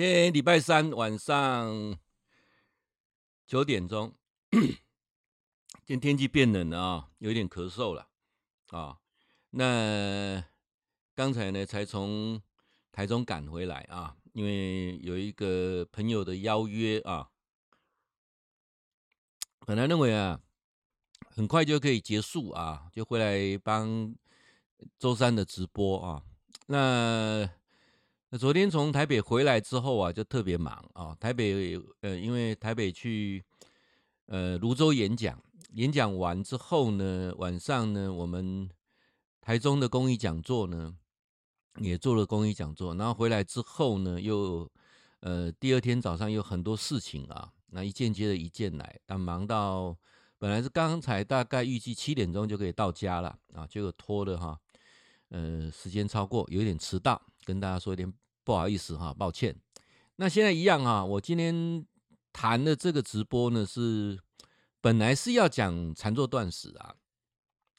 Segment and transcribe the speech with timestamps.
[0.00, 1.98] 今天礼拜三晚上
[3.46, 4.14] 九点钟，
[4.50, 4.80] 今
[5.84, 8.08] 天天气变冷了啊，有点咳嗽了
[8.68, 8.96] 啊。
[9.50, 10.42] 那
[11.14, 12.40] 刚才呢，才从
[12.90, 17.28] 台中赶回来啊，因为有一个朋友的邀约啊。
[19.66, 20.40] 本来认为啊，
[21.28, 24.16] 很快就可以结束啊，就回来帮
[24.98, 26.22] 周三的直播啊。
[26.68, 27.46] 那
[28.32, 31.16] 那昨天从台北回来之后啊，就特别忙啊。
[31.18, 33.44] 台北呃，因为台北去
[34.26, 38.70] 呃泸州演讲，演讲完之后呢，晚上呢，我们
[39.40, 40.96] 台中的公益讲座呢，
[41.80, 42.94] 也做了公益讲座。
[42.94, 44.70] 然后回来之后呢，又
[45.18, 47.52] 呃第二天早上有很多事情啊。
[47.72, 49.96] 那一件接着一件来，但忙到
[50.38, 54.56] 本来是刚才大概预计七点钟就可以到家了啊，结果拖了哈，
[55.30, 58.12] 呃，时间超过，有点迟到，跟大家说一点
[58.44, 59.54] 不好意思哈，抱歉。
[60.16, 61.86] 那现在一样啊，我今天
[62.32, 64.18] 谈的这个直播呢，是
[64.80, 66.94] 本来是要讲禅坐断食啊，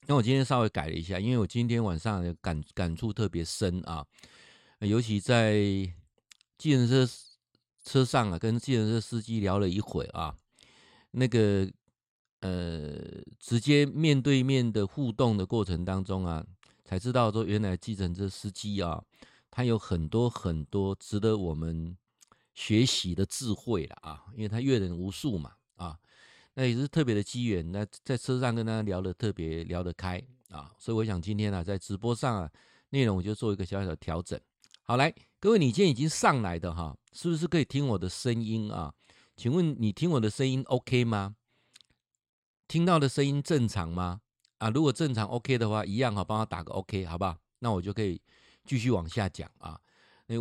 [0.07, 4.05] 那我今天稍微改了一下，因为我今天晚上的感感触特别深啊，
[4.79, 5.53] 尤其在
[6.57, 7.07] 计程车。
[7.83, 10.35] 车上啊，跟计程车司机聊了一会啊，
[11.09, 11.67] 那个
[12.41, 12.95] 呃，
[13.39, 16.45] 直接面对面的互动的过程当中啊，
[16.85, 19.03] 才知道说原来计程车司机啊，
[19.51, 21.95] 他有很多很多值得我们
[22.55, 25.99] 学习的智慧了啊，因为他阅人无数嘛啊，
[26.53, 27.71] 那也是特别的机缘。
[27.71, 32.51] 那在车上跟他聊得特别聊得开啊，所以我想今天啊，在直播上啊，
[32.89, 34.39] 内容我就做一个小小的调整。
[34.83, 38.93] 好，来，各位，你今天已经上来的哈，是不是可以听我的声音啊？
[39.37, 41.35] 请问你听我的声音 OK 吗？
[42.67, 44.21] 听到的声音正常吗？
[44.57, 47.37] 啊，如果正常 OK 的话，一样哈，帮我打个 OK，好不好？
[47.59, 48.21] 那我就可以
[48.71, 49.77] 继续往下讲啊。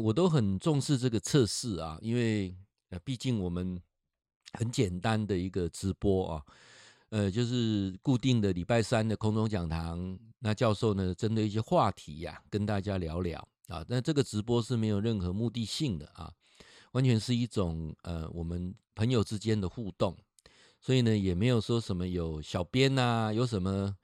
[0.04, 2.54] 我都很重视这个测试啊，因为
[2.90, 3.76] 呃，毕竟我们
[4.52, 6.44] 很简单的一个直播啊，
[7.08, 13.48] 呃，就是固定的礼拜三的空中讲堂，那教授呢，针对一些话题呀，跟大家聊聊。
[13.66, 16.32] 啊，但这个直播是没有任何目的性的啊，
[16.92, 20.16] 完全是一种呃我们朋友之间的互动，
[20.80, 23.96] 所以呢也没有说什么有小编呐、啊，有什么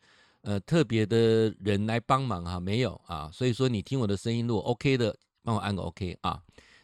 [0.47, 5.13] 呃特别的人来帮忙哈、没有啊，所以说你听我的声音如果 OK 的，
[5.43, 6.41] 帮我按个 OK 啊。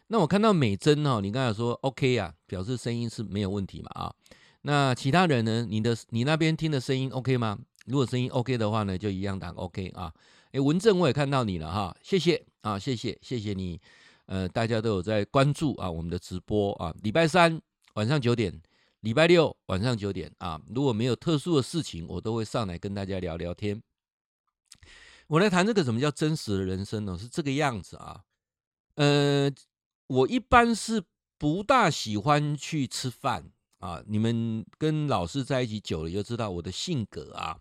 [0.07, 4.13] 那我看到美珍哈，你刚才说 OK 啊，表示声音是没有问题嘛啊。
[4.63, 7.57] 那其他人呢，你的你那边听的声音 OK 吗？
[7.85, 10.13] 如果声音 OK 的话呢，就一样打 OK 啊。
[10.51, 13.79] 诶，文正我也看到你了哈，谢谢啊，谢谢谢谢你，
[14.25, 17.59] 呃，大家都有在关注啊我们的直播啊，礼拜三
[17.95, 18.53] 晚上九点，
[19.03, 23.83] 礼拜六晚上九点啊，如果没有特殊的事情，我都会上来跟大家聊聊天。
[25.27, 27.17] 我来谈这个什么叫真实的人生呢？
[27.17, 28.23] 是这个样子啊，
[28.95, 29.51] 呃，
[30.07, 31.03] 我一般是
[31.37, 37.59] 不大喜欢去吃饭啊，你们跟老师在一起久了就知道我的性格啊。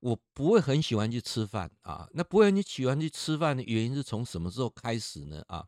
[0.00, 5.44] 我不会很喜欢去吃饭啊，那不会很喜欢去吃饭的原因是从什么时候开始呢？
[5.48, 5.66] 啊，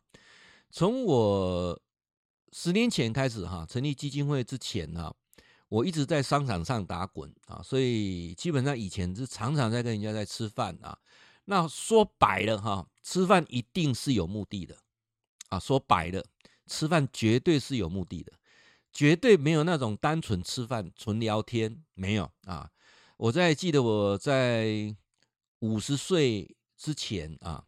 [0.71, 1.79] 从我
[2.53, 5.11] 十年前开始哈，成立基金会之前呢，
[5.69, 10.97] 我一直在商场上打滚啊，所以基本上以前是常常在跟人家在吃饭啊。
[11.45, 14.77] 那说白了哈，吃饭一定是有目的的
[15.49, 16.23] 啊，说白了，
[16.67, 18.31] 吃饭绝对是有目的的，
[18.93, 22.69] 绝对没有那种单纯吃饭纯聊天，没有啊。
[23.17, 24.95] 我在记得我在
[25.59, 27.65] 五十岁之前啊，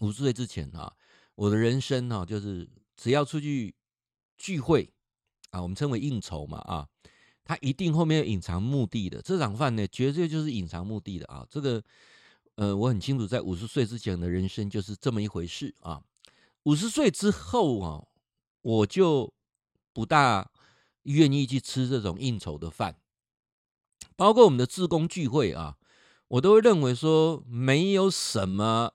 [0.00, 0.92] 五十岁之前啊，
[1.36, 3.74] 我的人生哈，就是只要出去
[4.38, 4.92] 聚会
[5.50, 6.88] 啊，我们称为应酬嘛啊，
[7.44, 9.22] 他一定后面有隐藏目的的。
[9.22, 11.46] 这场饭呢，绝对就是隐藏目的的啊。
[11.50, 11.82] 这个
[12.56, 16.02] 呃，我很清楚，在五十岁之前的人生就是这么一回事啊。
[16.64, 18.04] 五十岁之后啊，
[18.62, 19.32] 我就
[19.92, 20.50] 不大
[21.02, 22.96] 愿意去吃这种应酬的饭。
[24.16, 25.76] 包括我们的自工聚会啊，
[26.28, 28.94] 我都会认为说没有什么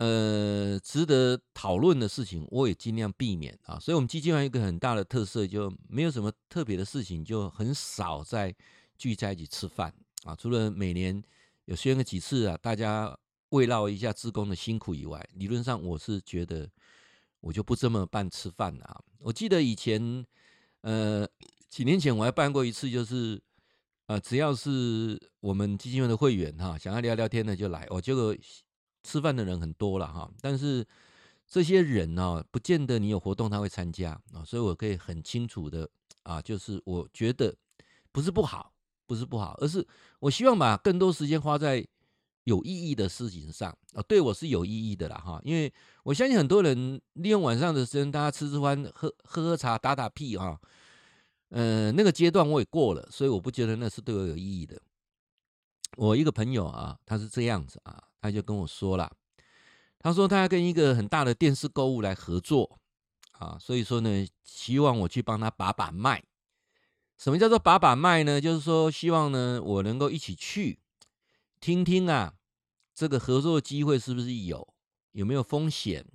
[0.00, 3.78] 呃值得讨论的事情，我也尽量避免啊。
[3.78, 8.54] 所以，我们基金会一个很大的特色，就没有什么特别的事情，就很少在
[8.96, 9.94] 聚在一起吃饭
[10.24, 10.34] 啊。
[10.34, 11.22] 除了每年
[11.66, 13.14] 有宣个几次啊，大家
[13.50, 16.66] 慰劳一下职工的辛苦以外，理论上我是觉得
[17.40, 19.00] 我就不这么办吃饭了啊。
[19.20, 20.26] 我记得以前
[20.80, 21.28] 呃
[21.68, 23.40] 几年前我还办过一次，就是。
[24.06, 27.86] 呃，只要是我们基金会的会员哈，想要聊聊天的就来。
[27.90, 28.36] 我这个
[29.02, 30.86] 吃饭的人很多了哈，但是
[31.46, 35.88] 这些人呢，不见得你有活动他会参加啊，所以我可以很清楚的
[36.22, 37.54] 啊，就是我觉得
[38.12, 38.72] 不是不好，
[39.06, 39.86] 不是不好，而是
[40.20, 41.86] 我希望把更多时间花在
[42.44, 45.72] 有意义的事情上啊，对我是有意义的啦哈，因为
[46.04, 50.60] 我相信很多人利用晚上的时间，大家吃吃饭、喝喝喝茶、打打屁哈，
[51.50, 54.80] 呃，那个阶段我也过了，所以我不觉得那是对我有意义的。
[55.96, 59.10] 我一个朋友啊，他是这样子啊，他就跟我说了，
[59.98, 62.78] 他说他要跟一个很大的电视购物来合作
[63.32, 66.22] 啊，所以说呢，希望我去帮他把把脉。
[67.16, 68.40] 什么叫做把把脉呢？
[68.40, 70.78] 就是说希望呢，我能够一起去。
[71.60, 72.34] 听听啊，
[72.94, 74.74] 这个合作机会是不是有？
[75.12, 76.06] 有没有风险？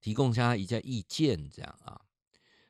[0.00, 2.00] 提供他一下意见，这样啊。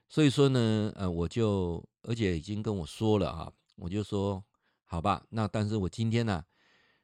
[0.08, 4.44] 所以说呢，呃，我就而且已经跟我说了啊，我就说
[4.84, 6.44] 好吧，那但是我今天呢、啊、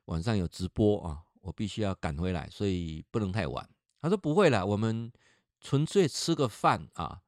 [0.07, 3.69] 晚上有直播啊，我必须要赶回来，所以不能太晚。
[4.01, 5.11] 他说不会了，我们
[5.61, 7.21] 纯粹吃个饭啊。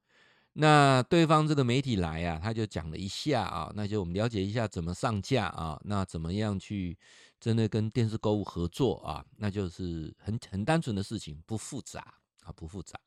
[0.55, 6.99] 那对方这个媒体来啊，他就讲了一下啊，那就我们了解一下怎么上架啊，那怎么样去
[7.41, 12.01] 真的跟电视购物合作啊，那就是很很单纯的事情，不复杂
[12.43, 13.01] 啊，不复杂。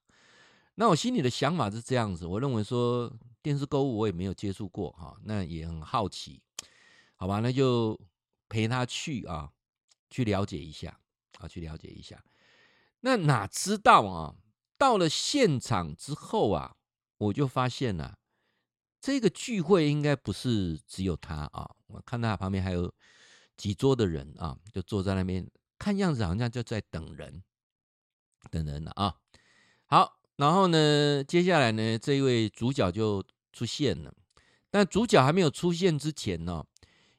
[0.74, 3.14] 那我心里的想法是这样子，我认为说
[3.44, 6.42] 电视购物我也没有接触过哈，那也很好奇，
[7.16, 8.00] 好吧，那就
[8.50, 9.52] 陪他去啊，
[10.16, 10.98] 去了解一下
[11.40, 12.24] 啊，去了解一下。
[13.02, 14.36] 那哪知道啊，
[14.78, 16.78] 到了现场之后啊。
[17.18, 18.18] 我就发现了、
[19.00, 22.94] 这个聚会应该不是只有他啊，我看他旁边还有
[23.56, 27.42] 几桌的人啊，就坐在那边，看样子好像就在等人，
[28.52, 29.16] 等人了啊。
[29.86, 33.24] 好，然后呢，接下来呢，这一位主角就
[33.54, 34.14] 出现了，
[34.70, 36.66] 但主角还没有出现之前呢，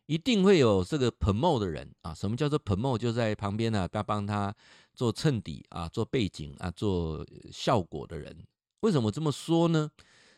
[0.06, 2.14] 一定会有这个棚幕的人啊。
[2.14, 4.54] 什么叫做棚幕就在旁边呢，要帮他
[4.94, 8.36] 做衬底啊，做背景啊，做效果的人。
[8.80, 9.90] 为什么这么说呢？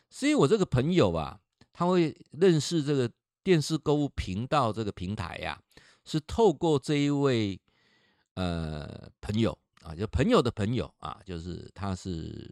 [0.09, 1.39] 是因为我这个朋友啊，
[1.71, 3.09] 他会认识这个
[3.43, 5.61] 电视购物频道这个平台呀、啊，
[6.03, 7.59] 是透过这一位
[8.33, 12.51] 呃朋友啊，就朋友的朋友啊，就是他是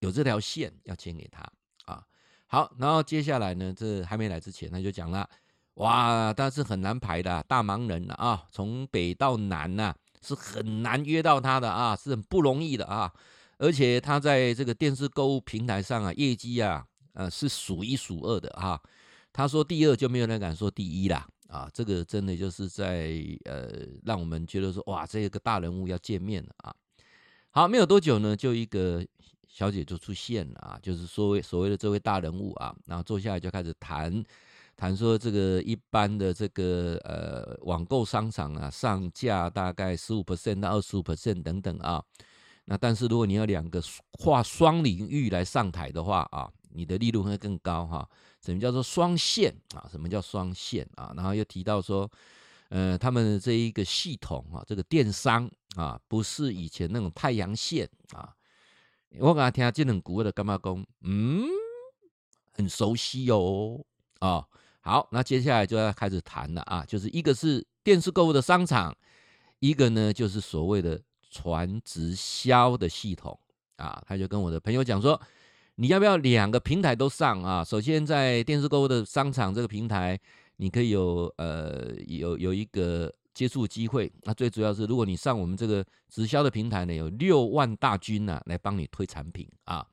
[0.00, 1.40] 有这条线要牵给他
[1.86, 2.04] 啊。
[2.46, 5.26] 好，然后接下来呢，这还没来之前，他就讲了，
[5.74, 13.12] 哇，但是很难排的，大忙人啊，从北到南呐、啊，是很难约到他的啊，是很不容易的啊。
[13.58, 16.84] 而且他在这个电视购物平台上啊，业绩啊，
[17.14, 18.80] 呃，是数一数二的哈。
[19.32, 21.70] 他说第二就没有人敢说第一啦啊。
[21.72, 23.70] 这个真的就是在呃，
[24.04, 26.74] 让我们觉得说哇，这个大人物要见面了啊。
[27.50, 29.06] 好，没有多久呢，就一个
[29.48, 34.22] 小姐就出现了啊，就是所谓所谓的这位大人物啊，然后坐下来就开始谈
[34.76, 42.02] 谈说这个一般的这个呃网购商场啊，上架大概十五 percent 到二十五 percent 等等啊。
[42.64, 43.82] 那但是如果你要两个
[44.12, 48.08] 跨双领域来上台的话啊，你的利润会更高哈。
[48.40, 49.86] 什么叫做双线啊？
[49.90, 51.12] 什么叫双线啊？
[51.16, 52.10] 然后又提到说，
[52.70, 58.34] 呃，他们的这一个系统啊，这个电商啊，不是以前那种太阳线啊。
[59.18, 60.86] 我刚才听他这种股的干嘛讲？
[61.02, 61.44] 嗯，
[62.52, 63.84] 很熟悉哦。
[64.20, 64.46] 啊，
[64.82, 68.94] 好，那接下来就要开始谈了啊，就是一个是电视购物的商场，
[69.60, 71.00] 一个呢就是所谓的。
[71.34, 73.40] 传直销的系统
[73.76, 75.18] 啊，他就跟我的朋友讲说，
[75.76, 77.64] 你要不要两个平台都上啊？
[77.64, 80.20] 首先在电视购物的商场这个平台，
[80.56, 84.12] 你可以有呃有有一个接触机会。
[84.24, 89.86] 那最主要是，如果你上我们这个直销的平台呢，有六万大军呢、啊、来帮你推产品啊。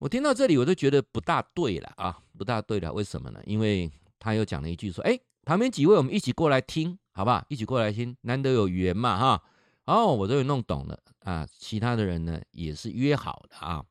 [0.00, 2.90] 我听到这里，我都觉得不大对了啊，不大对了。
[2.90, 3.40] 为什么呢？
[3.44, 3.88] 因为
[4.18, 7.44] 他又讲了一句说，哎，旁边几位我们一起过来听，好不好？
[7.50, 9.42] 一起过来听，难得有缘嘛，哈。
[9.84, 11.46] 哦，我都有弄懂了啊！
[11.58, 13.84] 其他的人呢也是约好的啊，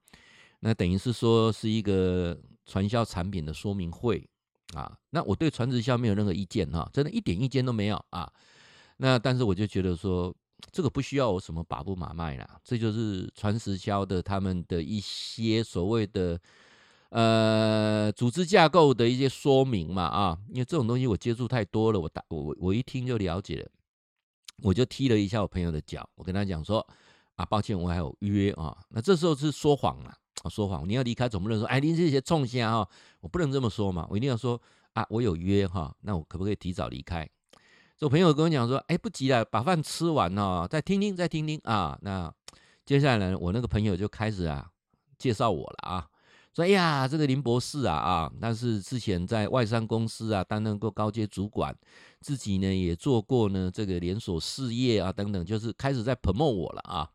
[0.62, 4.28] 那等于是说是一个传销产品的说明会
[4.74, 4.98] 啊。
[5.10, 8.32] 那我对传直销没有任何意见哈，真的一点意见都没有啊。
[8.98, 10.34] 那但是我就觉得说
[10.72, 16.40] 这个不需要我什么把不马卖啦，这就是传直销的他们的一些所谓的
[17.10, 23.70] 呃组织架构的一些说明嘛啊，因为这种东西我接触太多了，我打我我一听就了解了。
[24.62, 26.86] 我就踢了一下我朋友的脚，我跟他讲说
[27.36, 28.78] 啊，抱歉，我还有约啊。
[28.90, 30.14] 那这时候是说谎啊，
[30.50, 30.86] 说谎。
[30.86, 32.86] 你要离开总不能说，哎，您这些冲线哈，
[33.22, 34.62] 我不能这么说嘛，我一定要说
[34.92, 37.26] 啊，我有约哈，那我可不可以提早离开？
[38.00, 42.00] 这朋友跟我讲说，哎，不急了，把饭吃完哦，再听听，再听听啊。
[42.02, 42.34] 那
[42.86, 44.72] 接下来呢，我那个朋友就开始啊
[45.18, 46.08] 介绍我了啊。
[46.56, 51.78] 说哎呀，这个林博士啊啊，但是之前在外商公司啊担任过高阶主管，
[52.22, 57.10] 自己呢也做过呢这个连锁事业啊等等，就是开始在 promote 我了啊。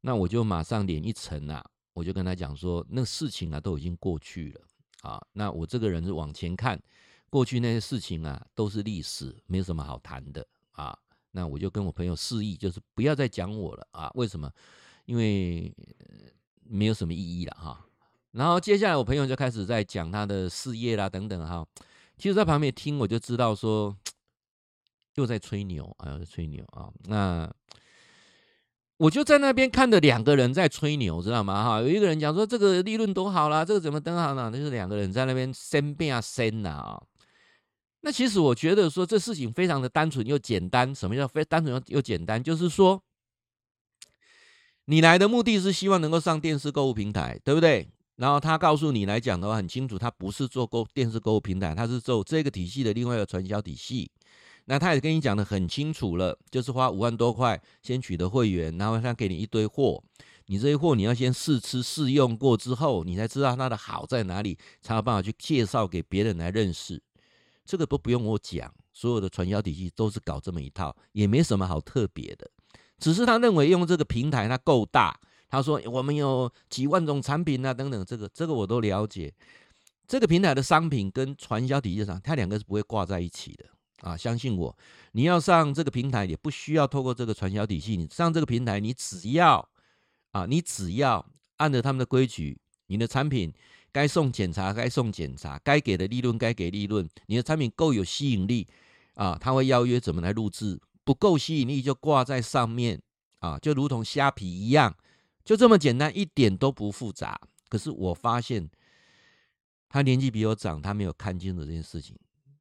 [0.00, 1.62] 那我就马上脸一沉啊，
[1.92, 4.62] 我就跟他讲说，那事情啊都已经过去了
[5.02, 5.20] 啊。
[5.34, 6.80] 那我这个人是往前看，
[7.30, 10.96] 过去那些事情啊都是历史，没有什么好谈的啊。
[11.30, 14.10] 那我就跟我朋友示意，就是不要再讲我了啊。
[14.14, 14.50] 为什么？
[15.04, 15.72] 因为
[16.64, 17.84] 没有什么意义了哈。
[18.32, 21.66] 然后接下来我朋友就开始在讲他的事业啦等等哈。
[22.16, 23.96] 其实，在旁边听我就知道说，
[25.14, 26.90] 又在吹牛啊，又在吹牛啊。
[27.04, 27.50] 那
[28.96, 31.62] 我就在那边看着两个人在吹牛，知道吗？
[31.62, 34.50] 哈，有一个人讲说这个利润多好啦，这个怎么登好呢？
[34.50, 37.02] 就是两个人在那边生变啊生呐啊。
[38.00, 40.94] 那其实我觉得说这事情非常的单纯又简单。
[40.94, 42.42] 什么叫非单纯又又简单？
[42.42, 43.02] 就是说，
[44.84, 47.88] 你来的目的是希望能够上电视购物平台，对不对？
[48.16, 54.10] 然后他告诉你来讲的话很清楚，他不是做购电视购物平台，他是做这个体系的另外一个传销体系。
[54.64, 60.02] 那他也跟你讲的很清楚了，就是花五万多块先取得会员，然后他给你一堆货，
[60.46, 67.02] 你这些货你要先试吃试用过之后，你才知道它的好在哪里，才有办法去介绍给别人来认识。
[67.68, 72.50] 这个都不用我讲，所有的传销体系都是搞这么一套，也没什么好特别的。
[72.98, 75.20] 只是他认为用这个平台它够大，
[75.50, 79.34] 他说我们有几万种产品啊等等，这个这个我都了解。
[80.06, 83.66] 这个平台的商品跟传销体系上，它两个是不会挂在一起的
[84.00, 84.16] 啊！
[84.16, 84.74] 相信我，
[85.12, 89.68] 你要上这个平台也不需要透过这个传销体系，你上这个平台，你只要
[90.32, 91.22] 啊，你只要
[91.58, 93.52] 按照他们的规矩，你的产品。
[93.92, 97.08] 该送检查，该送检查，该给的利润该给利润。
[97.26, 98.66] 你的产品够有吸引力
[99.14, 100.80] 啊，他会邀约怎么来录制？
[101.04, 103.00] 不够吸引力就挂在上面
[103.38, 104.94] 啊，就如同虾皮一样，
[105.44, 107.40] 就这么简单，一点都不复杂。
[107.68, 108.70] 可是我发现
[109.88, 112.14] 他年纪比我长，他没有看清楚这件事情，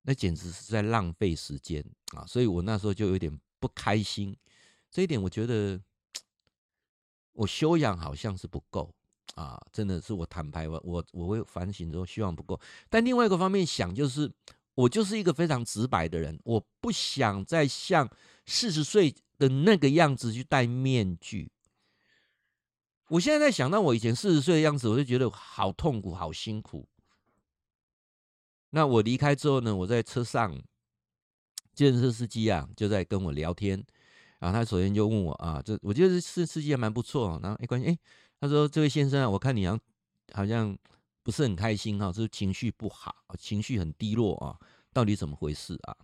[0.03, 2.25] 那简直是在浪费时间啊！
[2.25, 4.35] 所以我那时候就有点不开心。
[4.89, 5.79] 这一点我觉得
[7.33, 8.93] 我修养好像是不够。
[9.35, 14.31] 啊，真的是我坦白，我我我会反省之后希望不够，但另外一个方面想，就是
[14.73, 18.09] 我就是一个非常直白的人，我不想再像
[18.45, 21.51] 四十岁的那个样子去戴面具。
[23.09, 26.87] 我现在在想到我以前四十岁的样子，我就觉得好痛苦，好辛苦。
[28.71, 30.59] 那我离开之后呢，我在车上，
[31.75, 33.81] 建设司机啊就在跟我聊天，
[34.39, 37.97] 然后他首先就问我啊，这我觉得这司机还蛮不错，然后哎关系哎。
[38.39, 39.79] 他说：“这位先生啊，我看你好像
[40.33, 40.77] 好像
[41.23, 44.55] 不是很开心哈，是情绪不好，情绪很低落啊，
[44.93, 45.95] 到底怎么回事啊？”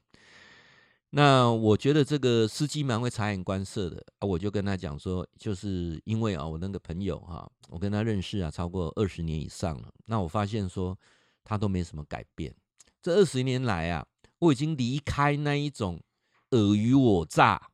[1.16, 10.98] 那我觉得这个司机蛮会察言观色的啊，我就跟他讲说，就是因为啊，我那个朋友哈，我跟他认识啊超过二十年以上了，那我发现说
[11.44, 12.52] 他都没什么改变。
[13.00, 14.04] 这二十年来啊，
[14.40, 16.02] 我已经离开那一种
[16.50, 17.70] 尔虞我诈，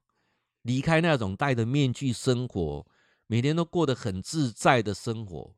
[0.63, 2.85] 离开那种戴着面具生活。
[3.31, 5.55] 每天都过得很自在的生活，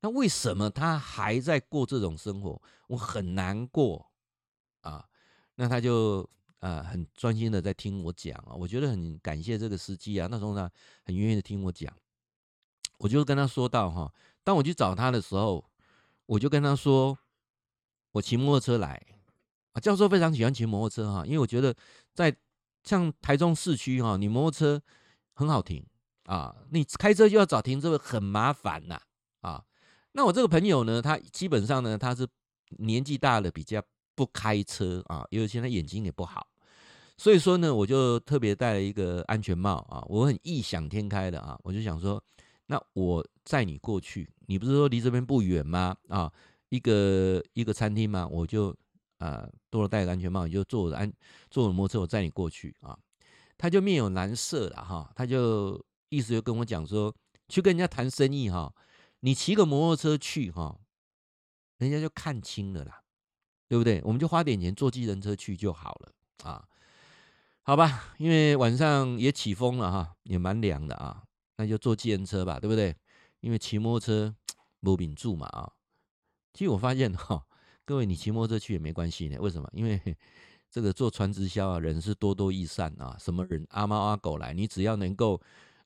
[0.00, 2.60] 那为什么他还在过这种生活？
[2.88, 4.12] 我很难过
[4.82, 5.02] 啊。
[5.54, 10.28] 那他就呃很专心的在听我讲啊，我觉得很感谢这个司机啊。
[10.30, 10.70] 那时候呢，
[11.06, 11.90] 很愿意的听我讲，
[12.98, 14.12] 我就跟他说到哈，
[14.44, 15.64] 当我去找他的时候，
[16.26, 17.18] 我就跟他说，
[18.12, 19.02] 我骑摩托车来
[19.72, 19.80] 啊。
[19.80, 21.74] 教授非常喜欢骑摩托车哈，因为我觉得
[22.12, 22.36] 在
[22.84, 24.82] 像台中市区哈，你摩托车
[25.32, 25.82] 很好停。
[26.26, 29.00] 啊，你开车就要找停车位，很麻烦呐。
[29.42, 29.64] 啊，
[30.12, 32.26] 那我这个朋友呢，他基本上呢，他是
[32.78, 33.80] 年纪大了，比较
[34.16, 36.44] 不开车啊，因为现在眼睛也不好，
[37.16, 42.20] 所以说呢，我就特别戴了一个安全帽啊，我很异想天开的啊，我就想说，
[42.66, 45.96] 那我载你过去，你不是说离这边不远吗？
[46.08, 46.32] 啊，
[46.70, 48.26] 一个一个餐厅吗？
[48.26, 48.74] 我就
[49.18, 51.12] 啊，多了戴个安全帽，你就坐我的安
[51.50, 52.98] 坐我的摩托车，我载你过去啊。
[53.56, 55.80] 他就面有难色了哈，他就。
[56.16, 57.14] 意思就跟我讲说，
[57.46, 58.74] 去跟人家谈生意哈，
[59.20, 60.80] 你骑个摩托车去哈，
[61.76, 63.02] 人家就看清了啦，
[63.68, 64.00] 对不对？
[64.02, 66.66] 我们就花点钱坐计程车去就好了啊，
[67.64, 68.14] 好吧？
[68.16, 71.22] 因为晚上也起风了哈，也蛮凉的啊，
[71.58, 72.96] 那就坐计程车吧，对不对？
[73.40, 74.34] 因为骑摩托车
[74.80, 75.70] 没顶住嘛啊。
[76.54, 77.44] 其实我发现哈，
[77.84, 79.68] 各位你骑摩托车去也没关系呢，为什么？
[79.74, 80.16] 因为
[80.70, 85.38] 这个做传直销啊，人是多多益善啊，什么人阿猫阿狗来，你只要能够。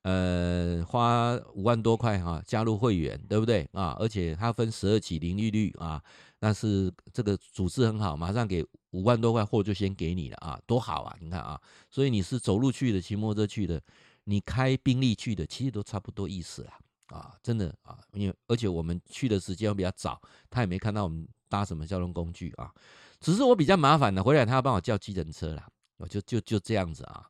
[0.02, 3.94] 呃，花五万多块哈，加入会员，对不对啊？
[3.98, 6.02] 而且它分十二期零利率啊，
[6.38, 11.14] 但是这个组织很好，马上给五万多块货就先给你了啊，多好啊！
[11.20, 13.78] 你看啊，所以你是走路去的，骑摩托车去的，
[14.24, 16.78] 你开宾利去的，其实都差不多意思啦
[17.08, 22.72] 啊，真的啊，因为而且我们去的时间比较早，他也没看到我们搭什么交通工具啊，
[23.20, 27.26] 只是我比较麻烦的，回来他要帮我叫计程车啦，我就就就这样子啊。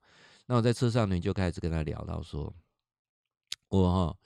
[0.51, 2.53] 那我在车上呢，就开始跟他聊到说，
[3.69, 4.19] 我哈，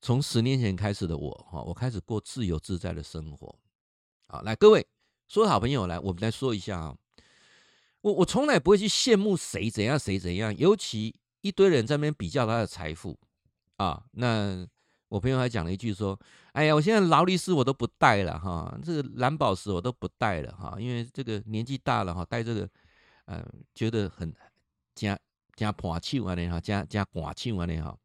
[0.00, 3.56] 从十年前开始的我哈，我开始过自由自在的生活。
[4.26, 4.84] 好，来各位，
[5.28, 6.96] 说好朋友来，我们来说一下啊。
[8.00, 13.16] 我我从来不会去羡慕谁怎样谁怎样，尤其一堆人在那边比较他的财富
[13.76, 14.06] 啊。
[14.10, 14.66] 那
[15.06, 16.18] 我朋友还讲了一句说
[16.50, 22.68] ：“哎呀，我现在劳力士我都不戴了哈，这个蓝宝石我都不戴了哈，因为这个年纪大了哈，戴这个
[23.26, 24.34] 呃觉得很
[24.96, 25.16] 加
[25.58, 27.98] 加破气完了哈，加加寡气完了哈。”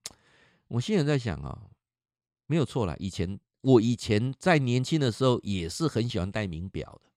[0.70, 1.62] 我现在在想啊，
[2.48, 7.12] 没有错啦，以前我以前在年轻的时候也是很喜欢戴名表的。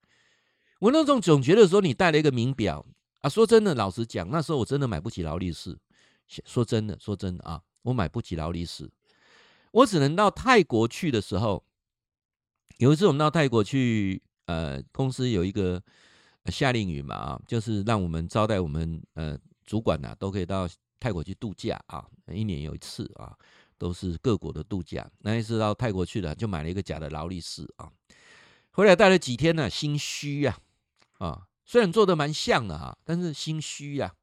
[0.80, 2.84] 我那种总觉得说，你戴了一个名表
[3.22, 5.78] 啊，说真的，老实讲，那时候我真的买不起劳力士。
[6.44, 8.90] 说真的，说真的啊，我买不起劳力士，
[9.70, 11.64] 我只能到泰国去的时候。
[12.78, 15.82] 有一次我们到泰国去，呃，公司有一个
[16.46, 20.68] 夏令营嘛，啊，就是让我们招待我们呃主管呐，都可以到
[20.98, 23.36] 泰国去度假啊，一年有一次啊，
[23.76, 25.10] 都是各国的度假。
[25.18, 27.90] 那一次到泰国去了，就买了一个假的劳力士啊，
[28.70, 30.58] 回来待了几天呢，心虚呀。
[31.18, 34.14] 啊，虽然做的蛮像的哈，但是心虚呀，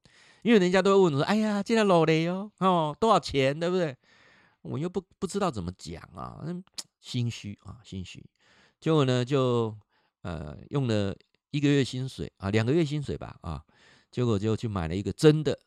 [0.43, 3.95] 因为人家都会问说：“哎呀，这条老雷哦，哦，多少钱，对不对？”
[4.62, 6.39] 我又不不知道怎么讲啊，
[7.01, 8.23] 心虚啊，心虚。
[8.79, 9.75] 结果呢，就
[10.21, 11.15] 呃用了
[11.50, 13.63] 一个月薪水啊，两个月薪水吧啊，
[14.13, 15.60] 结果就去买了一个真的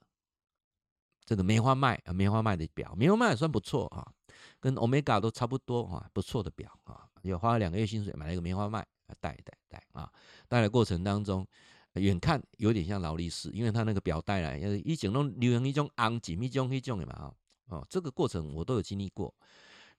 [1.26, 4.10] 这个梅花麦啊，梅花麦的表，梅花麦也算不错啊，
[4.58, 8.86] 跟 Omega 都差不多啊，不错的表啊，也花了两个月薪水买了一个梅花麦。
[9.20, 10.12] 戴戴戴啊！
[10.48, 11.46] 戴的过程当中，
[11.92, 17.32] 远看有点像劳力士，因为它那个表带来，一整种流行一种昂紧一种一种的嘛
[17.68, 19.32] 哦，这个过程我都有经历过。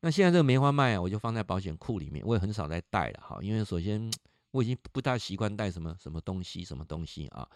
[0.02, 4.12] 那现在这个梅花麦啊，我就放在保险库里面，我也很少再戴了哈，因为首先
[4.52, 7.48] 我已经不大习惯戴什么什么东西什么东西啊。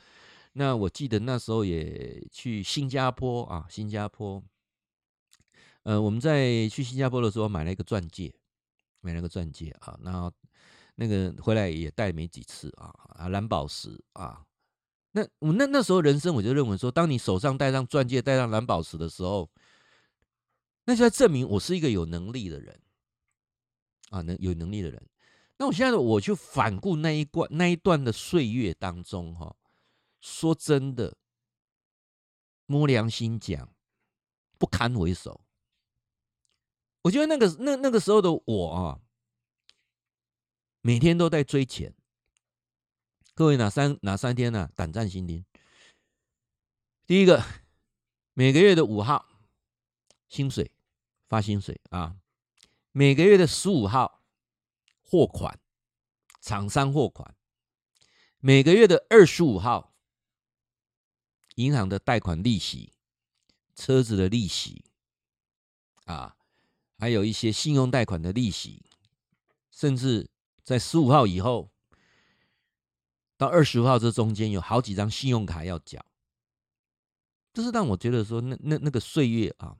[0.53, 4.43] 那我记得那时候也去新加坡啊，新加坡，
[5.83, 8.33] 呃，我们在去新加坡的时候买了一个钻戒，
[9.01, 10.31] 买了个钻戒啊，然后。
[10.95, 14.45] 那个回来也戴没几次啊啊，蓝宝石啊，
[15.13, 19.49] 那我那那时候人生我就认为说，当你手上戴上钻戒、戴上蓝宝石的时候，
[20.85, 22.79] 那就在证明我是一个有能力的人
[24.09, 25.01] 啊，能有能力的人。
[25.57, 29.55] 那我现在我去反顾那一段那一段的岁月当中，哈，
[30.21, 31.17] 说真的，
[32.65, 33.75] 摸良心讲，
[34.57, 35.41] 不堪回首。
[37.01, 39.01] 我觉得那个那那个时候的我啊。
[40.83, 41.93] 每天都在追钱，
[43.35, 44.71] 各位哪三哪三天呢、啊？
[44.75, 45.45] 胆战心惊。
[47.05, 47.45] 第一个，
[48.33, 49.29] 每个月的五号，
[50.27, 50.71] 薪水
[51.27, 52.17] 发薪水啊；
[52.91, 54.23] 每个月的十五号，
[55.03, 55.59] 货款，
[56.39, 57.35] 厂商货款；
[58.39, 59.90] 每个月的二十五号，
[61.55, 62.91] 银行的贷款利息、
[63.75, 64.83] 车子的利息
[66.05, 66.35] 啊，
[66.97, 68.83] 还有一些信用贷款的利息，
[69.71, 70.29] 甚至。
[70.63, 71.71] 在十五号以后
[73.35, 76.05] 到二十五号这中间有好几张信用卡要缴，
[77.51, 79.75] 这是让我觉得说那那那个岁月啊，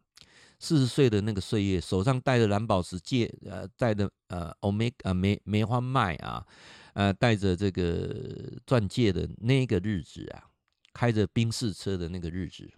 [0.58, 6.46] 四十岁的那个岁月，手上戴着蓝宝石戒，呃，戴着呃欧米呃梅梅花麦啊，
[6.94, 10.50] 呃，戴着这个钻戒的那个日子啊，
[10.94, 12.72] 开着宾士车的那个日子，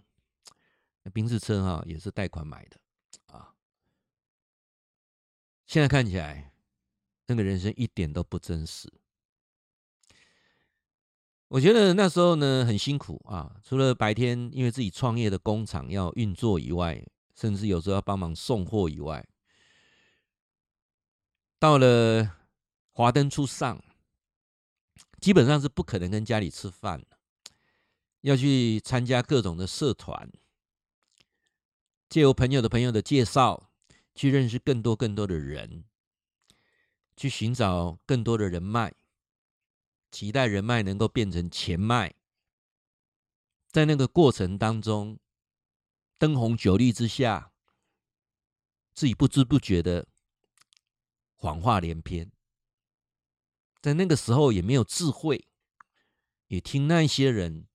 [1.12, 2.78] 宾士车哈也是贷款买的
[3.26, 3.54] 啊，
[5.66, 6.50] 现在看起来。
[7.26, 8.86] 那个人生一点都不真实。
[11.48, 17.02] 我觉得那时候呢很辛苦啊，除了白天因为自己创业的工厂要运作以外，
[17.34, 19.26] 甚至有时候要帮忙送货以外，
[21.58, 22.30] 到了
[22.92, 23.82] 华灯初上，
[25.18, 27.02] 基本上是不可能跟家里吃饭，
[28.24, 30.32] 要去参加各种的社团，
[32.08, 33.70] 借由朋友的朋友的介绍，
[34.14, 35.84] 去认识更多更多的人。
[37.16, 38.92] 去寻找更多的人脉，
[40.10, 42.14] 期待人脉能够变成钱脉。
[43.70, 45.20] 在那个过程当中，
[46.18, 47.52] 灯红酒绿之下，
[48.94, 50.08] 自己不知不觉的
[51.36, 52.32] 谎话连篇。
[53.80, 55.46] 在那个时候也没有智慧，
[56.48, 57.68] 也听那些人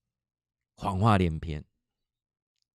[0.79, 1.61] 谎话连篇，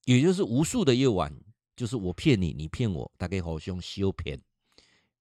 [0.04, 1.34] 也就是无数的夜晚，
[1.74, 4.38] 就是我骗你，你骗我，大概好像修骗。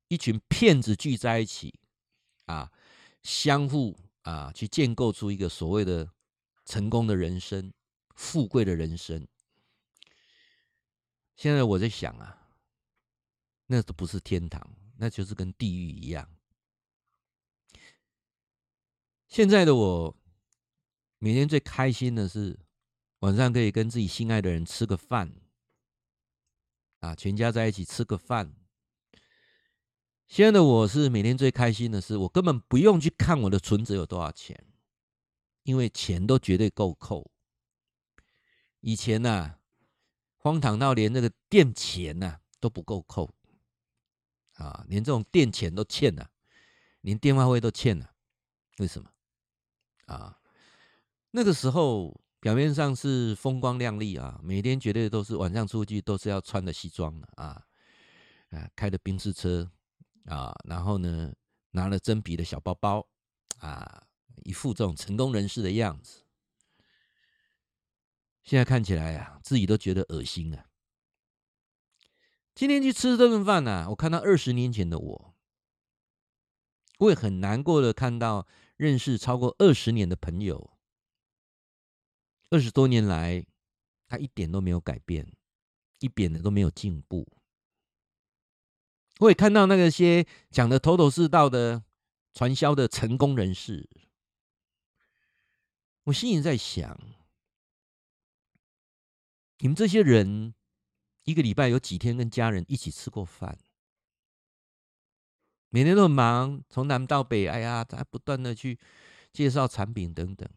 [0.10, 1.80] 一群骗子聚在一起，
[2.46, 2.69] 啊，
[3.22, 6.12] 相互啊，去建构出一个所谓的
[6.65, 7.72] 成功的人生、
[8.15, 9.26] 富贵的人生。
[11.38, 12.50] 现在我在想啊，
[13.67, 14.62] 那都不是天堂，
[14.98, 16.30] 那就是跟地狱一样。
[19.30, 20.17] 现在的我，
[21.19, 22.60] 每天最开心的是
[23.23, 25.31] 晚上可以跟自己心爱的人吃个饭，
[26.99, 28.53] 啊，全家在一起吃个饭。
[30.27, 34.65] 现在的我是每天最开心的是，我根本不用去看我的存折有多少钱，
[35.63, 37.31] 因为钱都绝对够扣。
[38.81, 39.59] 以前呐、啊，
[40.36, 43.33] 荒唐到连那个店钱呐、都不够扣，
[44.55, 46.29] 啊，连这种店钱都欠了，
[46.99, 48.13] 连电话费都欠了。
[48.79, 49.09] 为什么？
[50.07, 50.41] 啊，
[51.31, 57.63] 那个时候表面上是风光亮丽啊，每天绝对都是晚上出去都是要穿的西装的啊，
[58.49, 59.71] 啊，开的宾士车
[60.25, 61.34] 啊，然后呢，
[61.71, 63.08] 拿了真皮的小包包
[63.60, 64.03] 啊，
[64.43, 66.25] 一副这种成功人士的样子。
[68.43, 70.65] 现在看起来啊，自己都觉得恶心啊。
[72.53, 75.36] 今天去吃这顿饭呢，我看到二十年前的我，
[76.99, 80.72] 我也很难过的看到认识超过二十年的朋友，
[82.54, 83.44] 二十多年来，
[84.08, 85.28] 他一点都没有改变，
[85.98, 87.28] 一点的都没有进步。
[89.18, 91.84] 我也看到那个些讲的头头是道的
[92.32, 93.89] 传销的成功人士，
[96.04, 97.00] 我心里在想。
[99.58, 100.54] 你们这些人，
[101.24, 103.58] 一个礼拜有几天跟家人一起吃过饭？
[105.70, 108.80] 每天都很忙，从南到北，哎呀，他不断的去
[109.32, 110.48] 介绍产品等等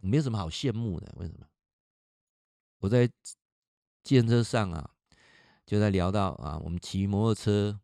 [0.00, 1.12] 没有什么好羡慕的。
[1.16, 1.46] 为什么？
[2.80, 3.10] 我在
[4.02, 4.90] 健车上啊，
[5.66, 7.78] 就在聊到啊，我们骑摩托车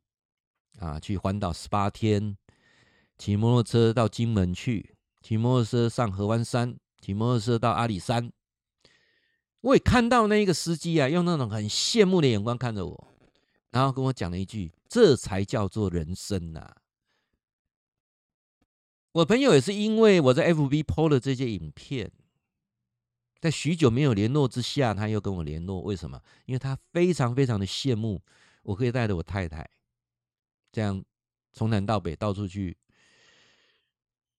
[0.79, 2.37] 啊，去环岛十八天，
[3.18, 8.33] 骑摩托车到金门去，骑摩托车上合欢山，骑摩托车到阿里山。
[9.61, 13.09] 我也看到那个司机啊，用那种很羡慕的眼光看着我，
[13.70, 16.74] 然后跟我讲了一句：“这才叫做人生呐！”
[19.16, 22.12] 我朋友也是因为我在 FB PO 了这些影片，
[23.40, 25.81] 在许久没有联络之下，他又跟我联络。
[25.81, 26.22] 为什么？
[26.44, 28.22] 因为他非常非常的羡慕
[28.62, 29.66] 我可以带着我太太，
[30.70, 31.02] 这样
[31.55, 32.76] 从南到北到处去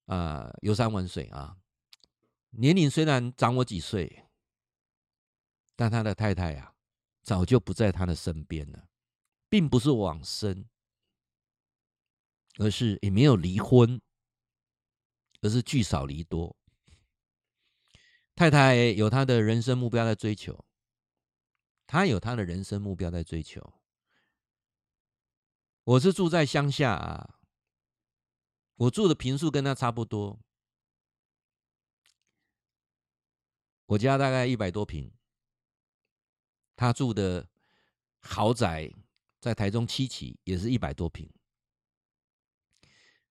[0.06, 1.56] 啊游山玩水啊。
[2.50, 4.24] 年龄虽然长我几岁。
[5.74, 6.74] 但他的太太呀，
[7.22, 8.88] 早就不在他的身边了，
[9.48, 10.64] 并不是往生，
[12.58, 14.00] 而是也没有离婚，
[15.40, 16.56] 而是聚少离多。
[18.34, 20.64] 太太有她的人生目标在追求，
[21.88, 23.80] 他有他的人生目标在追求。
[25.84, 27.40] 我是住在乡下啊，
[28.74, 30.38] 我住的坪数跟他差不多，
[33.86, 35.10] 我家大概一百多坪。
[36.76, 37.48] 他住的
[38.20, 38.92] 豪宅
[39.40, 41.32] 在台中七期，也是一百多坪。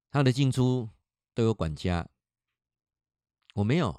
[0.10, 0.90] 他的进出
[1.38, 2.10] 都有管家，
[3.54, 3.96] 我没有。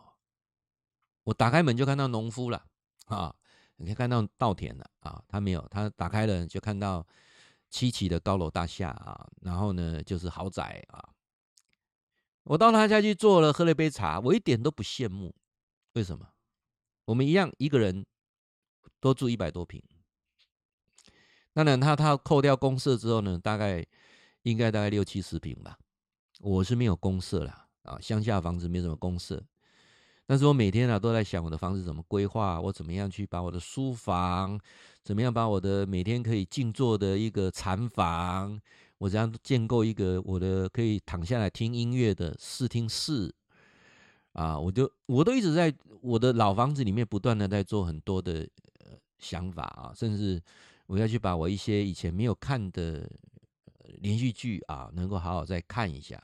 [1.22, 2.66] 我打开门就看到农夫了
[3.06, 3.32] 啊，
[3.76, 5.22] 你可以看到稻田了啊。
[5.28, 7.06] 他没有，他打开了就看到
[7.70, 11.10] 七期的高楼大厦啊，然后呢就是豪宅啊。
[12.42, 15.32] 我到他家去坐了，喝了一杯茶，我一点都不羡慕。
[15.92, 16.28] 为什么？
[17.04, 18.04] 我们一样一个人。
[19.00, 19.80] 都住一百多平，
[21.52, 23.86] 当然他他扣掉公设之后呢，大概
[24.42, 25.78] 应该大概六七十平吧。
[26.38, 29.42] 我是没有公社啦，啊，乡下房子没什么公社，
[30.26, 34.58] 但是我每天啊都在想我的房子怎么规划，我怎么样去把我的书房，
[35.02, 38.60] 怎么样把我的每天可以静坐的一个禅房，
[38.98, 43.34] 我怎样建构一个我的可以躺下来听音乐的视听室。
[44.34, 48.48] 啊，我就我都一直在我的老房子里面不断的在做很多的
[48.78, 50.40] 呃想法啊，甚至
[50.86, 53.10] 我要去把我一些以前没有看的
[54.00, 56.22] 连续剧啊，能够好好再看一下。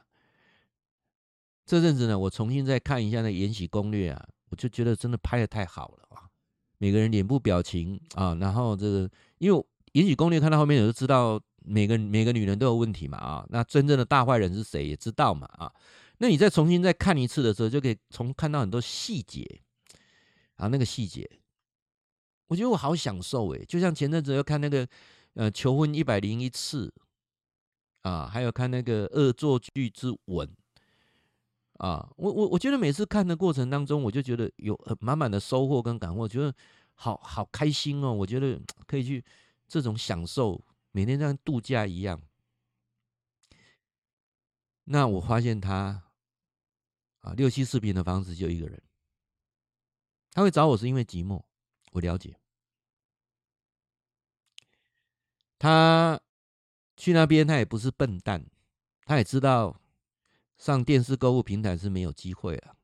[1.66, 6.29] 这阵子呢，我重新再看一下那《延禧攻略》啊，我就觉得真的拍的太好了啊！
[6.77, 9.59] 每个人脸部表情啊，然后这个因为
[9.92, 15.72] 《延禧攻略》看到后面，我就知道每个每个女人都有问题嘛啊，那真正的大坏人是谁也知道嘛啊。
[16.18, 19.62] 那你再重新再看一次的时候，就可以从看到很多细节
[20.57, 21.29] 啊，那个细节，
[22.48, 24.87] 我觉得我好享受诶，就像前阵子要看那个
[25.33, 26.87] 呃《求婚一百零一次》
[28.04, 30.46] 啊，还有看那个《恶作剧之吻》
[31.78, 36.54] 啊，我我我觉得每次看的过程当中，我就觉得有很满满的收获跟感悟，我觉得
[36.92, 39.24] 好好开心哦，我觉得 可以去
[39.66, 40.62] 这种享受，
[40.92, 42.20] 每天像度假一样。
[44.84, 46.02] 那我发现他
[47.20, 48.82] 啊，六七四坪的房子就一个人，
[50.32, 51.42] 他会找我是因为寂寞，
[51.92, 52.36] 我了解。
[55.58, 56.20] 他
[56.96, 58.46] 去那边，他也不是笨蛋，
[59.04, 59.80] 他也知道
[60.57, 62.76] 上电视购物平台是没有机会了。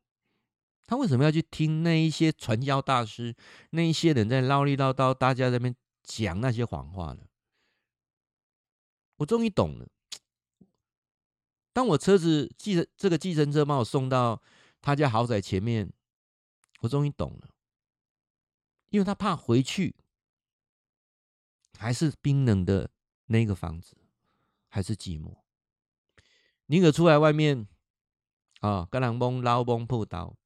[0.86, 3.36] 他为什么要去听那一些传销大师，
[3.70, 7.22] 那一些人在唠里唠叨，大家在那边讲那些谎话呢？
[9.16, 9.86] 我终于懂了。
[11.72, 14.42] 当我车子计这个计程车把我送到
[14.80, 15.92] 他家豪宅前面，
[16.80, 17.48] 我终于懂了，
[18.88, 19.94] 因为他怕回去
[21.78, 22.90] 还是冰冷的
[23.26, 23.94] 那个房子，
[24.70, 25.36] 还是寂寞，
[26.66, 27.68] 宁可出来外面
[28.60, 30.36] 啊，跟人崩捞崩破刀。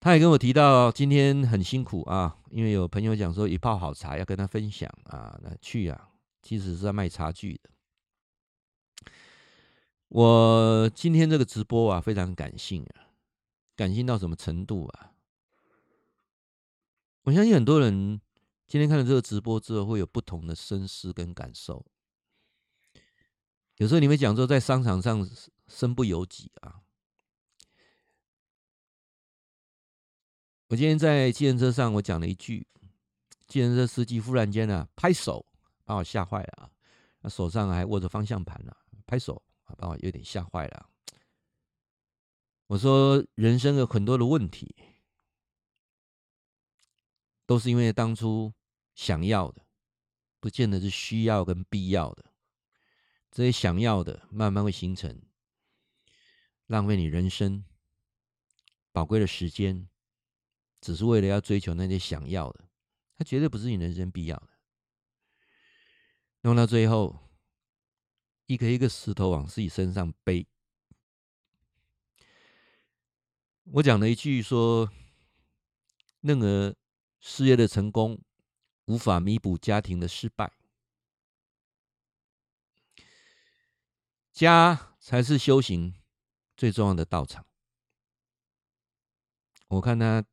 [0.00, 6.10] 他也跟我提到，今天很辛苦啊，因为有朋友讲说一泡好茶要跟他分享啊，那去啊，
[6.40, 7.70] 其实是在卖茶具的。
[10.08, 13.10] 我今天这个直播啊，非常感性啊，
[13.74, 15.12] 感性到什么程度啊？
[17.22, 18.20] 我相信很多人
[18.68, 21.84] 今天看了这个直播之后，会有不同的深思跟感受。
[23.78, 25.28] 有时候你们讲说，在商场上
[25.68, 26.80] 身不由己啊。
[30.66, 32.66] 我今天在计程车上，我讲了一句，
[33.46, 35.46] 计程车司机忽然间呢、啊、拍手，
[35.84, 36.70] 把我吓坏了啊！
[37.20, 40.90] 那手上还握着方向盘呢、啊，拍手啊，把我有点吓坏了。
[42.66, 44.74] 我说，人生有很多的问题，
[47.46, 48.52] 都是因为当初
[48.96, 49.62] 想要的，
[50.40, 52.27] 不见得是需要跟必要的。
[53.30, 55.22] 这些想要的，慢慢会形成
[56.66, 57.64] 浪费你人生
[58.92, 59.88] 宝贵的时间。
[60.80, 62.68] 只是为了要追求那些想要的，
[63.16, 64.48] 它绝对不是你人生必要的。
[66.42, 67.18] 弄到最后，
[68.46, 70.46] 一个一个石头往自己身上背。
[73.64, 74.88] 我讲了一句说：
[76.20, 76.76] 任何
[77.18, 78.22] 事业的成功
[78.84, 80.52] 无法弥补家庭的失败，
[84.38, 85.94] 家才是修行
[86.56, 87.44] 最重要的道场。
[89.68, 90.24] 我看他。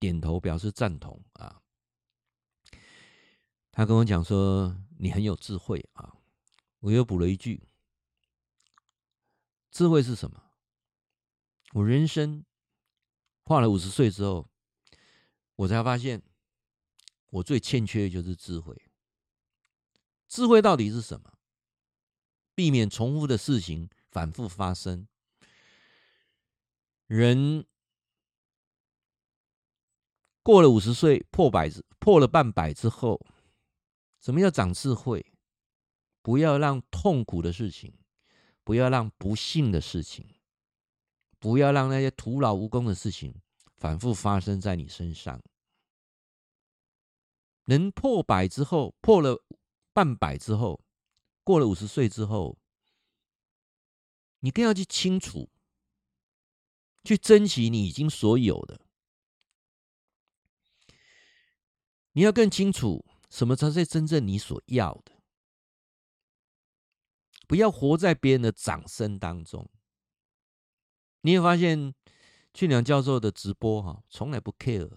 [0.00, 1.62] 点头表示赞同啊！
[3.72, 6.14] 他跟我讲说：“你很有智慧啊！”
[6.80, 7.66] 我又补了一句
[9.70, 10.50] ：“智慧是什么？”
[11.72, 12.44] 我人生
[13.44, 14.50] 过了五十岁之后，
[15.56, 16.22] 我才发现
[17.28, 18.76] 我最欠缺的就是智慧。
[20.28, 21.33] 智慧到底是什么？
[22.54, 25.06] 避免重复的事情反复发生。
[27.06, 27.66] 人。
[30.42, 33.18] 过了五十岁，破百破了半百之后，
[34.20, 35.32] 什么叫长智慧？
[36.20, 37.96] 不要让痛苦的事情，
[38.62, 40.28] 不要让不幸的事情，
[41.38, 43.40] 不要让那些徒劳无功的事情
[43.78, 45.42] 反复发生在你身上。
[47.64, 49.42] 能破百之后，破了
[49.94, 50.78] 半百之后，
[51.44, 52.58] 过了五十岁之后，
[54.40, 55.50] 你更要去清楚，
[57.04, 58.80] 去珍惜你已经所有的。
[62.12, 65.12] 你要更清楚什么才是真正你所要的，
[67.46, 69.68] 不要活在别人的掌声当中。
[71.22, 71.94] 你也发现，
[72.52, 74.96] 俊良教授的直播哈，从来不 care，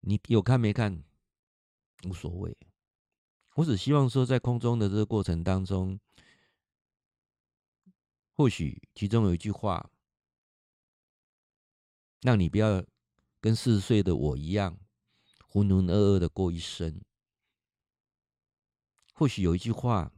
[0.00, 1.02] 你有看没看
[2.04, 2.56] 无所谓。
[3.54, 5.98] 我只希望说，在空中的这个过程当中，
[8.32, 9.90] 或许其中有一句话，
[12.20, 12.84] 让你不要
[13.40, 14.78] 跟四十岁的我一样。
[15.54, 17.02] 浑浑噩噩的过一生，
[19.12, 20.10] 或许有一句话，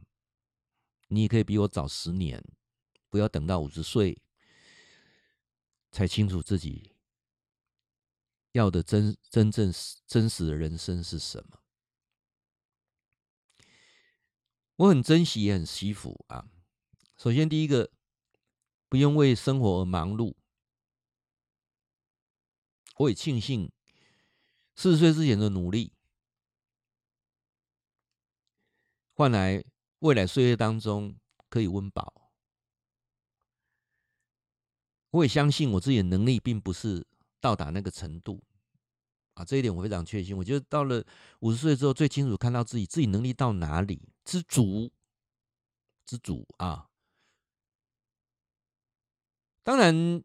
[1.09, 2.41] 你也可以比我早十年，
[3.09, 4.21] 不要等到五十岁
[5.91, 6.95] 才清楚自己
[8.53, 9.73] 要的真真正
[10.07, 11.64] 真实的人生是什么。
[14.77, 16.47] 我很珍惜，也很惜福啊。
[17.17, 17.89] 首先，第一个，
[18.89, 20.35] 不用为生活而忙碌，
[22.97, 23.71] 我也庆幸。
[24.75, 25.93] 四十岁之前的努力，
[29.13, 29.63] 换来
[29.99, 31.15] 未来岁月当中
[31.47, 32.29] 可以温饱。
[35.11, 37.07] 我也相信我自己的能力并不是
[37.39, 38.43] 到达那个程度
[39.35, 40.35] 啊，这一点我非常确信。
[40.35, 41.01] 我觉得到了
[41.39, 44.91] 五十岁之后，最清楚看到自己自己能力到哪里，知足，
[46.05, 46.89] 知足啊。
[49.63, 50.21] 当然。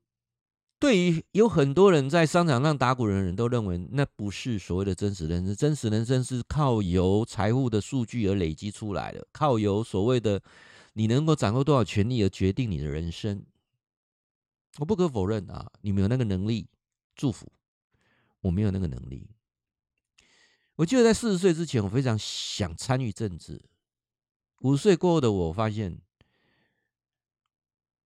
[0.81, 5.55] 对于有很多人在商场上打滚的人都认为，那不是所谓的真实人生。
[5.55, 10.43] 真实人生是靠由财富的数据而累积出来的，靠由所谓的
[10.95, 13.45] 你能够掌握多少权力而决定你的人生。
[14.79, 16.67] 我不可否认啊，你没有那个能力，
[17.15, 17.53] 祝福。
[18.41, 19.29] 我没有那个能力。
[20.77, 23.61] 我记得在四十岁之前，我非常想参与政治。
[24.61, 26.01] 五岁过后的我，发现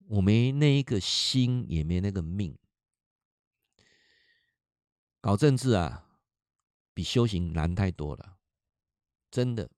[0.07, 2.57] 我没那一个心，也没那个命。
[5.21, 6.07] 搞政治啊，
[6.93, 8.37] 比修行难太多了，
[9.31, 9.71] 真的。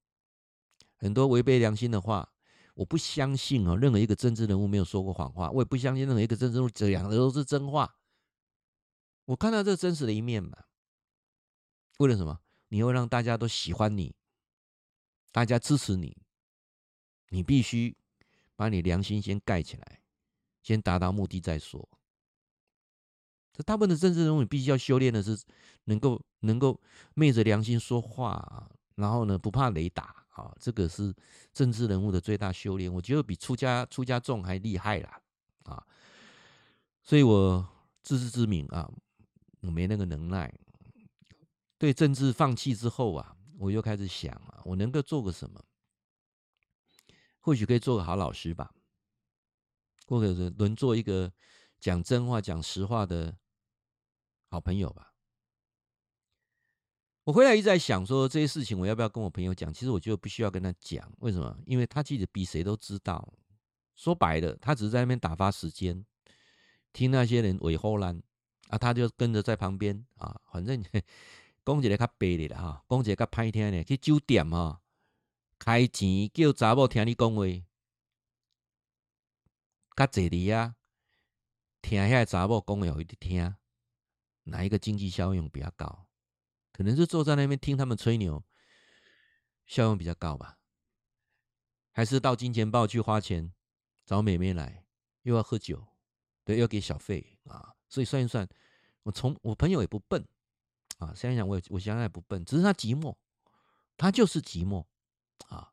[0.96, 2.32] 很多违背良心的话，
[2.74, 7.98] 我不相信哦，任何一个政治人物没有说过谎话，我也不相信任何一个政治人物讲的都是真话。
[9.26, 10.64] 我看到这真实的一面嘛。
[11.98, 12.40] 为了什么？
[12.68, 14.14] 你会让大家都喜欢你，
[15.30, 16.18] 大家支持你，
[17.28, 17.96] 你必须
[18.54, 20.00] 把你良心先盖起来，
[20.62, 21.88] 先达到目的再说。
[23.52, 25.38] 这大部分的政治人物，必须要修炼的是
[25.84, 26.78] 能够能够
[27.14, 31.14] 昧着良心说话啊，然后呢，不怕雷打啊，这个是
[31.52, 32.92] 政治人物的最大修炼。
[32.92, 35.20] 我觉得比出家出家众还厉害啦
[35.64, 35.82] 啊！
[37.02, 37.66] 所以我
[38.02, 38.90] 自知之明啊，
[39.60, 40.52] 我没那个能耐。
[41.78, 45.64] 对政治放弃之后啊，我又开始想啊，我能够做个什么？
[47.46, 48.74] 或许可以做个好老师吧，
[50.08, 51.32] 或者是能做一个
[51.78, 53.38] 讲真话、讲实话的
[54.48, 55.14] 好朋友吧。
[57.22, 59.72] 我回来一直在想说，这些事情我要不要跟我朋友讲？
[59.72, 61.56] 其实我觉得不需要跟他讲，为什么？
[61.66, 63.32] 因为他其实比谁都知道。
[63.94, 66.04] 说白了，他只是在那边打发时间，
[66.92, 68.20] 听那些人尾后烂
[68.70, 70.82] 啊，他就跟着在旁边啊，反正。
[71.64, 74.82] 讲一个较白的啦，哈，讲一个较歹听的，去酒店哈，
[75.58, 77.42] 开钱叫查某听你讲话，
[79.96, 80.76] 较济的啊，
[81.80, 83.56] 听遐查某讲话有一点听，
[84.44, 86.06] 哪一个经济效用比较高？
[86.72, 88.44] 可能是坐在那边听他们吹牛，
[89.64, 90.58] 效用比较高吧？
[91.92, 93.54] 还是到金钱豹去花钱
[94.04, 94.84] 找美眉来，
[95.22, 95.86] 又要喝酒，
[96.44, 97.74] 对，要给小费啊？
[97.88, 98.46] 所以算一算，
[99.04, 100.26] 我从我朋友也不笨。
[100.98, 103.16] 啊，想想我我想想也不笨，只是他寂寞，
[103.96, 104.86] 他就是寂寞
[105.48, 105.72] 啊。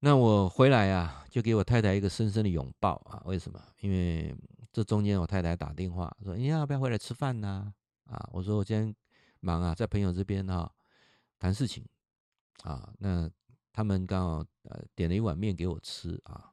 [0.00, 3.22] 那我回来啊，就给我太太一个深深的拥抱啊。
[3.24, 3.60] 为什么？
[3.80, 4.34] 因为
[4.72, 7.72] 这中间我太太打电话说：“你要不要回来吃饭呢？”
[8.04, 8.94] 啊，我说我今天
[9.40, 10.70] 忙啊，在朋友这边哈
[11.38, 11.84] 谈事情
[12.62, 12.92] 啊。
[12.98, 13.28] 那
[13.72, 16.52] 他们刚好呃点了一碗面给我吃啊。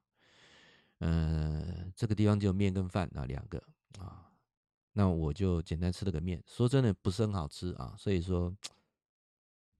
[0.99, 3.61] 嗯，这个地方就面跟饭啊两个
[3.99, 4.31] 啊。
[4.93, 8.55] 那我就简单吃了个面，说真的不是很好吃啊，所以说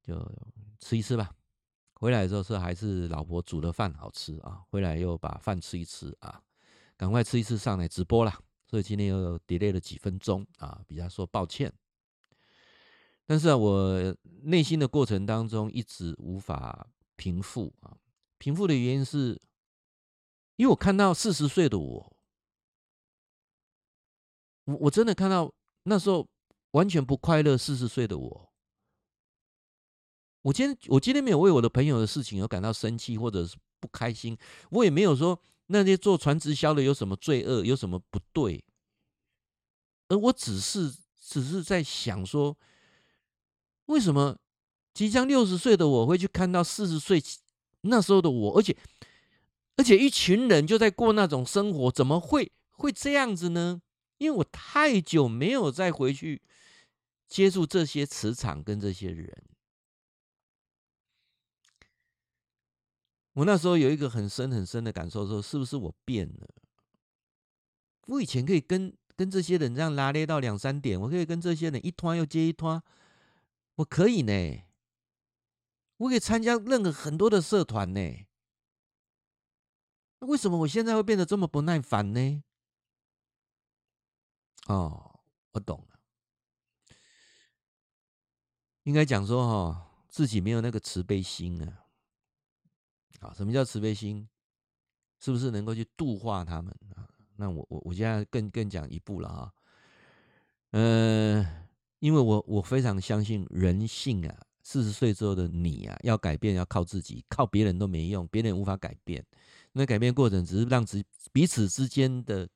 [0.02, 0.20] 就
[0.80, 1.34] 吃一吃吧。
[2.04, 6.44] 回来的时候是还是老婆煮的饭好吃啊，回来又把饭吃一吃啊，
[6.98, 8.42] 赶快吃一吃上来直播啦。
[8.68, 11.72] 所以今天又 delay 了几分钟啊，比较说抱歉。
[13.26, 16.86] 但是啊，我内心的过程当中一直无法
[17.16, 17.96] 平复啊，
[18.38, 19.42] 平复的原因是，
[20.58, 22.14] 因为我看到四十岁的我。
[24.66, 25.50] 我我真的看到
[25.84, 26.28] 那时候
[26.72, 28.53] 完全不快乐，四十岁的我，
[30.44, 34.38] 我今天我今天没有为我的朋友的事情而感到生气或者是不开心，
[34.70, 38.64] 我也没有说那些做传直销的有什么罪恶，有什么不对，
[40.10, 42.58] 而我只是只是在想说，
[43.86, 44.38] 为什么
[44.94, 47.24] 即将六十岁的我会去看到四十岁
[47.82, 48.76] 那时候的我，而且
[49.78, 53.82] 而且一群人就在过那种生活，怎么会会这样子呢？
[54.18, 56.42] 因为我太久没有再回去
[57.28, 59.44] 接触这些磁场跟这些人，
[63.34, 66.48] 我那时候有一个很深很深的感受，说是不是我变了？
[68.08, 72.84] 我以前可以跟跟这些人这样拉列到两三点，我可以跟这些人一拖又接一拖，
[73.76, 74.64] 我可以呢，
[75.98, 78.26] 我可以参加任何很多的社团呢。
[80.20, 82.44] 那为什么我现在会变得这么不耐烦呢？
[84.68, 85.20] 哦，
[85.52, 86.00] 我懂了。
[88.84, 91.83] 应该讲说哈，自己没有那个慈悲心啊。
[93.24, 94.28] 啊，什么叫慈悲心？
[95.20, 97.08] 是不是能够去度化他们啊？
[97.38, 99.52] 那我我我现在更更讲一步了啊。
[100.72, 101.46] 嗯，
[102.00, 104.38] 因为我我非常相信人性啊。
[104.66, 109.22] 四十岁之后的你啊，要改变要靠自己，靠别人都没用，别人无法改变。
[109.74, 112.48] 那改变过程只是让彼彼此之间的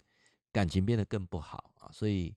[0.53, 1.91] 感情变得更不好啊。
[1.91, 2.33] 所以，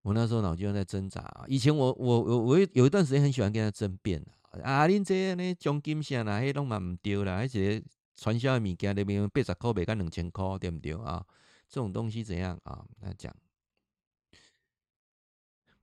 [0.00, 1.44] 我那时候脑筋在挣扎啊。
[1.48, 7.82] 以前我我我我有一段时间很喜欢跟他争辩啊，啊恁这呢奖金啥啦，迄拢嘛唔对啦，而且
[8.16, 11.24] 传销的物件里面八十块卖到两千块，对不对啊？
[11.68, 12.84] 这种东西怎样啊？
[13.00, 13.34] 他讲。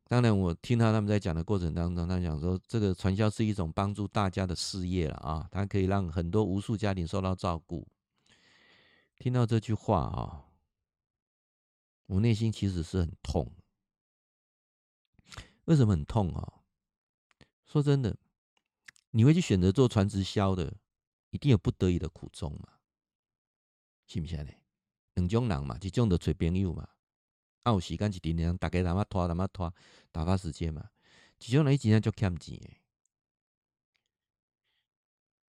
[0.09, 7.87] 当然，我听到他们在讲的过程当中，他讲说这个传销是一种帮助大家的事业了啊，它可以让很多无数家庭受到照顾。
[9.17, 10.43] 听到这句话啊。
[12.07, 13.51] 我内心其实是很痛，
[15.65, 16.61] 为什么很痛啊？
[17.65, 18.15] 说真的，
[19.17, 20.77] 你会去选择做传直销的，
[21.31, 22.73] 一定有不得已的苦衷嘛？
[24.05, 24.51] 是不是呢？
[25.15, 26.87] 两种人嘛，一种就找朋友嘛，
[27.63, 29.73] 啊有时间一点点，大家他妈拖他妈拖，
[30.11, 30.91] 打发时间嘛。
[31.39, 32.61] 一种人一直在做欠钱。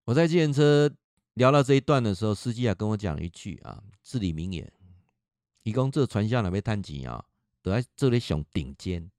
[0.04, 0.90] 我在计程车
[1.34, 4.72] 聊到这一段的时候，司机啊跟我讲了一句啊至理名言
[5.64, 7.22] ：“一共这传销哪边探钱啊？
[7.60, 9.10] 都在这里想顶尖，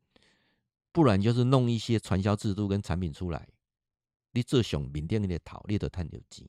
[0.91, 3.47] 不然就是弄一些传销制度跟产品出来，
[4.32, 6.48] 你这想缅甸的讨，你都探得钱，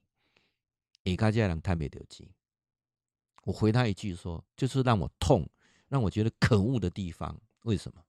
[1.05, 2.29] 你家这人探不到钱。”
[3.45, 5.49] 我回他一句说：“就是让我痛，
[5.89, 7.41] 让我觉得可恶的地方。
[7.63, 8.05] 为什么？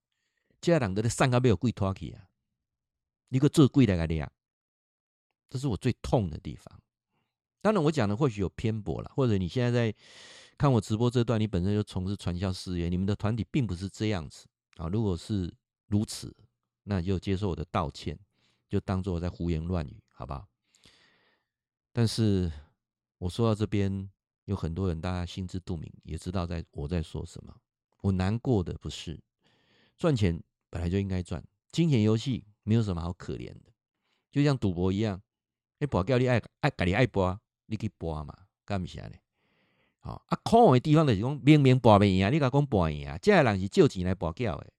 [0.60, 2.30] 这人都在上个没有跪托起啊，
[3.30, 4.32] 一个做跪的个的
[5.50, 6.82] 这是我最痛的地方。
[7.62, 9.98] 当然，我讲的或许有偏颇了，或者你现在在
[10.58, 14.88] 看我直播这段，你本身就从事传销事业，你们的团体并不是这样子啊。
[14.88, 15.52] 如果是
[15.88, 16.36] 如此，
[16.84, 18.20] 那就接受我的道歉，
[18.72, 20.48] 就当做我在胡言乱语，好不好？
[21.92, 22.50] 但是
[23.18, 24.10] 我说到这边，
[24.46, 27.54] 有很多人大家心知肚明，也知道在我在说什么。
[28.00, 29.20] 我难过的不是
[29.98, 33.74] 赚钱本来就应该赚，金钱游戏没有什么好可怜的，
[34.32, 35.22] 就像赌博一样。
[35.80, 39.16] 你博叫你爱爱，家你爱博，你去博嘛，干不啥呢？
[40.00, 44.72] 好啊，可恶的地方就是讲，明明博袂赢，你甲讲博赢啊，这个人是借钱来博缴的。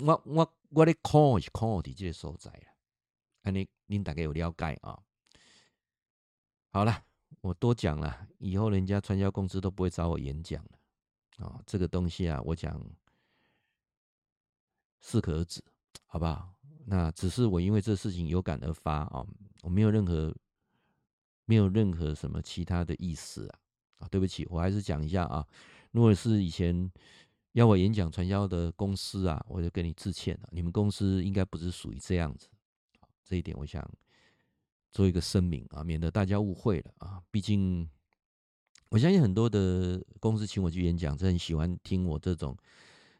[0.00, 2.66] 我我我咧可恶是可恶伫这个所在啊，
[3.42, 4.98] 安尼恁大概有了解啊？
[6.70, 7.04] 好了，
[7.40, 11.62] 我多讲了，以后人家传销公司都不会找我演讲了啊。
[11.64, 12.84] 这个东西啊，我讲
[15.00, 15.62] 适可而止，
[16.06, 16.52] 好不好？
[16.86, 19.24] 那只是我因为这事情有感而发啊。
[19.62, 20.34] 我没有任何，
[21.44, 23.58] 没有任何什么其他的意思啊！
[24.00, 25.46] 啊，对不起，我还是讲一下啊。
[25.92, 26.90] 如果是以前
[27.54, 30.48] 要我演讲传销的公司啊，我就跟你致歉了。
[30.52, 32.46] 你们公司应该不是属于这样子，
[33.24, 33.84] 这一点我想
[34.92, 37.20] 做一个声明啊，免得大家误会了啊。
[37.30, 37.88] 毕竟
[38.90, 42.56] 我相信很多的公司请我去演讲，是很喜欢听我这种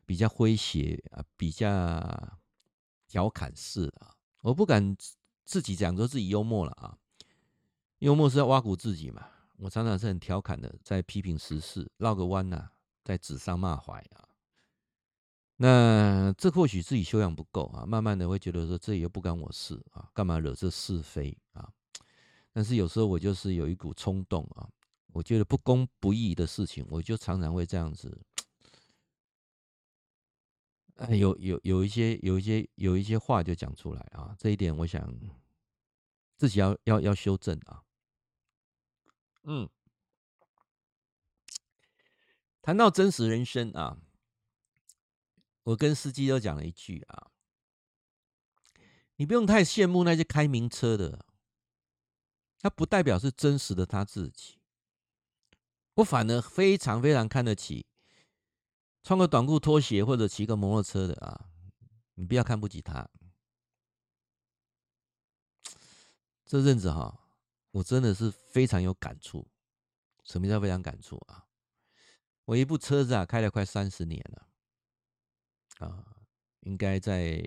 [0.07, 2.39] 比较诙谐啊、比较
[3.09, 4.15] 调侃式的啊。
[4.43, 4.97] 我不敢。
[5.47, 6.97] 自己讲说自己幽默了啊，
[7.99, 9.29] 幽默是要挖苦自己嘛。
[9.59, 12.71] 我常常是很调侃的，在批评时事，绕个弯呐，
[13.05, 14.29] 在指桑骂槐啊。
[15.57, 21.71] 那这或许自己修养不够啊，慢慢的会觉得说，这也不干我事啊，干嘛惹这是非啊？
[22.53, 24.69] 但是有时候我就是有一股冲动啊，
[25.13, 28.21] 我觉得不公不义的事情，我就常常会这样子。
[30.97, 35.13] 哎，有有有一些有一些有一些话就讲出来啊，这一点我想
[36.37, 37.83] 自己要要要修正啊。
[39.43, 39.69] 嗯，
[42.65, 43.99] 谈到真实人生啊，
[45.65, 47.31] 我跟司机都讲了一句啊，
[49.17, 51.27] 你不用太羡慕那些开名车的，
[52.59, 54.59] 他不代表是真实的他自己。
[55.97, 57.85] 我反而非常非常看得起。
[59.03, 61.51] 穿个短裤拖鞋或者骑个摩托车的啊，
[62.15, 63.07] 你不要看不起他。
[66.47, 67.29] 这阵子哈，
[67.73, 69.47] 我真的是非常有感触。
[70.23, 71.45] 什么叫非常感触啊？
[72.45, 74.49] 我一部车子啊，开了快三十年了，
[75.87, 76.05] 啊，
[76.61, 77.41] 应该在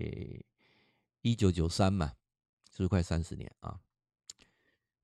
[1.22, 2.14] 一九九三嘛，
[2.70, 3.80] 是不是快三十年啊？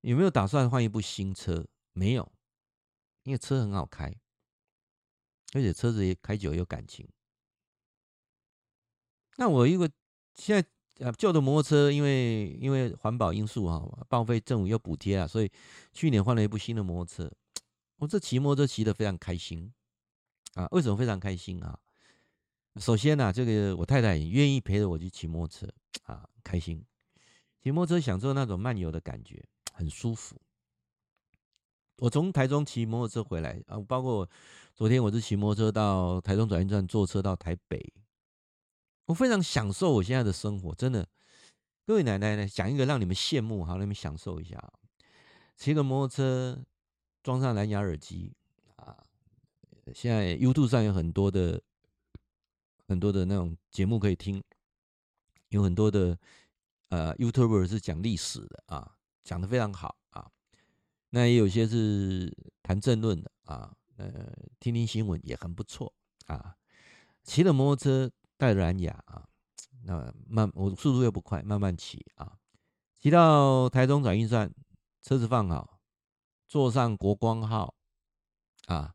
[0.01, 1.67] 有没有打算换一部新车？
[1.93, 2.33] 没有，
[3.23, 4.15] 因为车很好开。
[5.53, 7.09] 而且车子也开久有感情。
[9.37, 9.89] 那我一个
[10.35, 15.49] 现在啊旧的摩托车，因为因为环保因素哈，报废政府又补贴啊，所以
[15.93, 17.33] 去年换了一部新的摩托车。
[17.99, 19.73] 我这骑摩托车骑得非常开心
[20.55, 20.69] 啊！
[20.71, 21.79] 为什么非常开心啊？
[22.77, 25.73] 首先呢，这个我太太也愿意陪着我去骑摩托车
[26.05, 26.85] 啊，开心。
[27.63, 29.43] 骑摩托车享受那种漫游的感觉，
[29.73, 30.41] 很舒服。
[31.99, 34.29] 我从台中骑摩托车回来啊，包括
[34.75, 37.93] 昨天我是骑摩托车到台中转运站，坐车到台北，
[39.07, 41.09] 我非常享受我现在的生活，真的。
[41.87, 44.73] 各位奶奶呢，讲一个让你们羡慕，好，让你们享受一下。
[45.57, 46.65] 骑个摩托车，
[47.23, 48.35] 装上蓝牙耳机，
[49.93, 51.61] 现在 YouTube 上有很多的
[52.87, 54.43] 很多的那种节目可以听，
[55.49, 56.19] 有很多的
[56.89, 60.31] 呃 YouTuber 是讲历史的啊，讲得非常好啊。
[61.11, 65.93] 那也有些是谈政论的啊，呃，听听新闻也很不错
[66.27, 66.57] 啊。
[67.23, 69.29] 骑着摩托车带着蓝牙啊，
[69.85, 72.39] 那慢，我速度又不快，慢慢骑啊。
[73.01, 74.53] 骑到台中转运站，
[75.03, 75.79] 车子放好，
[76.49, 77.75] 坐上国光号
[78.67, 78.95] 啊，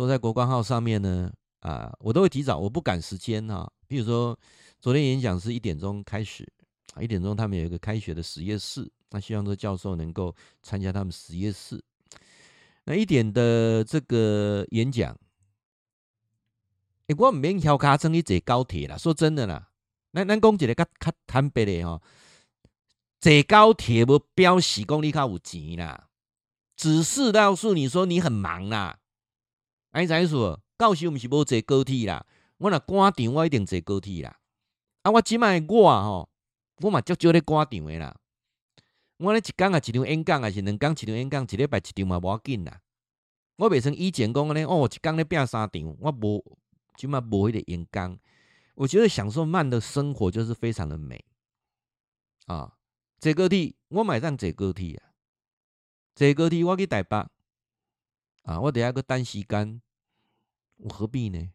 [0.00, 1.30] 坐在国光号上面呢
[1.60, 3.70] 啊，我都会提早，我不赶时间啊。
[3.86, 4.34] 比如说
[4.80, 6.50] 昨天演讲是一点钟开始，
[6.98, 8.90] 一点钟他们有一个开学的实验室。
[9.10, 11.84] 那希望这教授能够参加他们实验室。
[12.84, 15.14] 那一点的这个演讲，
[17.08, 18.96] 欸、我唔免跳卡车去坐高铁啦。
[18.96, 19.68] 说真的啦，
[20.14, 22.00] 咱咱讲一个较较坦白的吼，
[23.20, 26.08] 坐高铁无表示讲你较有钱啦。
[26.74, 28.99] 只是告诉你说你很忙啦。
[29.90, 30.60] 哎，怎说？
[30.76, 32.24] 到时毋是无坐高铁啦，
[32.58, 34.38] 我若赶场，我一定坐高铁啦。
[35.02, 36.30] 啊，我即摆我吼，
[36.78, 38.16] 我嘛足少咧赶场诶啦。
[39.18, 42.80] 我咧一工啊一场演讲，还是两工一场演讲，一礼拜一场嘛无要紧啦。
[43.56, 46.58] 我袂像以前讲安尼，哦，一工咧拼三场，我无
[46.96, 48.18] 即摆无迄个演讲。
[48.76, 51.22] 我觉得享受慢的生活就是非常的美
[52.46, 52.76] 啊！
[53.18, 55.12] 坐高铁，我马上坐高铁啊！
[56.14, 57.28] 坐高铁，我去台北
[58.42, 58.60] 啊！
[58.60, 59.80] 我等下个单时间，
[60.76, 61.50] 我何必呢？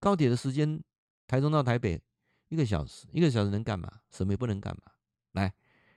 [0.00, 0.82] 高铁的时间，
[1.26, 2.00] 台中到台北
[2.48, 4.00] 一个小时，一个小时能干嘛？
[4.10, 4.92] 什么也不能干嘛。
[5.32, 5.52] 来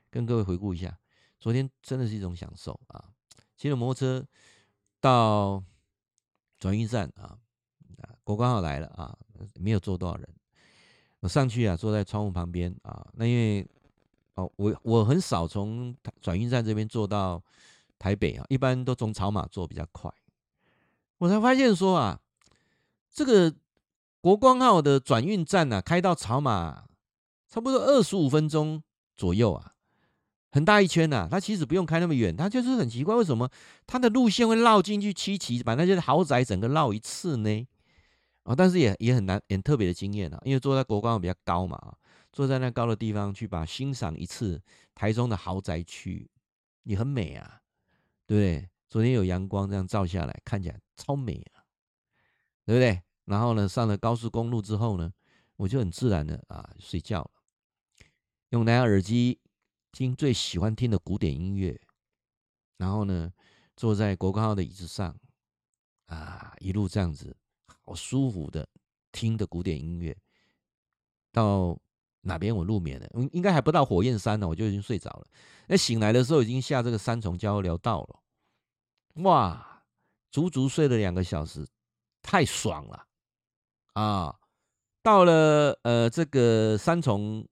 [0.10, 0.98] 跟各位回顾一下，
[1.40, 3.12] 昨天真的是一种享受啊！
[3.56, 4.28] 骑着摩托车
[5.00, 5.64] 到
[6.60, 7.38] 转运站啊，
[8.24, 9.18] 国光号来了啊！
[9.56, 10.28] 没有坐多少人，
[11.20, 13.08] 我上去啊，坐在窗户旁边啊。
[13.14, 13.68] 那因为
[14.36, 17.44] 哦，我我很少从转运站这边坐到
[18.00, 20.12] 台北啊，一般都从草马坐比较快。
[21.20, 22.20] 我才发现说啊，
[23.12, 23.54] 这个
[24.22, 26.86] 国光号的转运站呢、啊，开到草马
[27.48, 28.84] 差不多二十五分钟
[29.16, 29.74] 左右啊，
[30.52, 31.28] 很大一圈呐、啊。
[31.32, 33.50] 它其实不用开那么远，它就是很奇怪，为什么
[33.86, 37.68] 它的路线会绕进去七旗，把那些豪宅整个绕一次呢？
[38.44, 41.96] 啊，但是也也很难，很特别的经验啊，因为坐在国光号比较高嘛，
[42.32, 44.62] 坐在那高的地方去把欣赏一次
[44.94, 46.30] 台中的豪宅区，
[46.84, 47.60] 也很美啊，
[48.28, 48.70] 对不对？
[48.88, 51.66] 昨天有阳光这样照下来，看起来超美啊，
[52.66, 53.02] 对不对？
[53.26, 55.12] 然后呢，上了高速公路之后呢，
[55.56, 57.32] 我就很自然的啊睡觉了，
[58.50, 59.40] 用蓝牙耳机
[59.92, 61.82] 听最喜欢听的古典音乐，
[62.78, 63.34] 然后呢，
[63.76, 65.18] 坐在国光号的椅子上
[66.06, 67.36] 啊，一路这样子。
[67.90, 68.68] 好舒服的
[69.14, 70.14] 听的古典音乐，
[71.32, 71.80] 到
[72.28, 73.08] 哪边我入眠了？
[73.16, 75.26] 应应该还不到火焰山呢，我就已经睡着了。
[75.68, 79.82] 那醒来的时候已经下这个三重交流道了，哇，
[80.30, 81.66] 足足睡了两个小时，
[82.22, 83.06] 太爽了
[83.94, 84.36] 啊！
[85.02, 87.48] 到了呃这个三重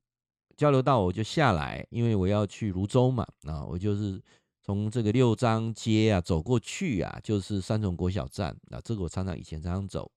[0.56, 4.22] 交流道，我就下来，因为我要去泸州嘛，啊，我就是。
[4.68, 8.82] 从这个六张街啊走过去啊，就是三重国小站啊。
[8.84, 10.12] 这个我常常以前常常走，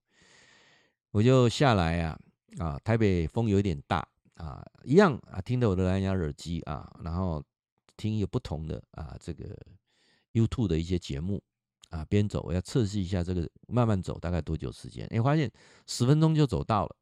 [1.11, 2.17] 我就下来啊
[2.57, 2.79] 啊。
[2.83, 4.07] 台北风有点大
[4.39, 7.43] 啊，一样啊，听着我的蓝牙耳机啊，然后
[7.95, 9.55] 听有不同的啊这个
[10.33, 11.41] YouTube 的一些节目
[11.89, 15.05] 啊，边走我要测试一下这个慢慢走大概多久时间？
[15.11, 15.51] 哎，发现
[15.85, 16.95] 十分钟就走到了。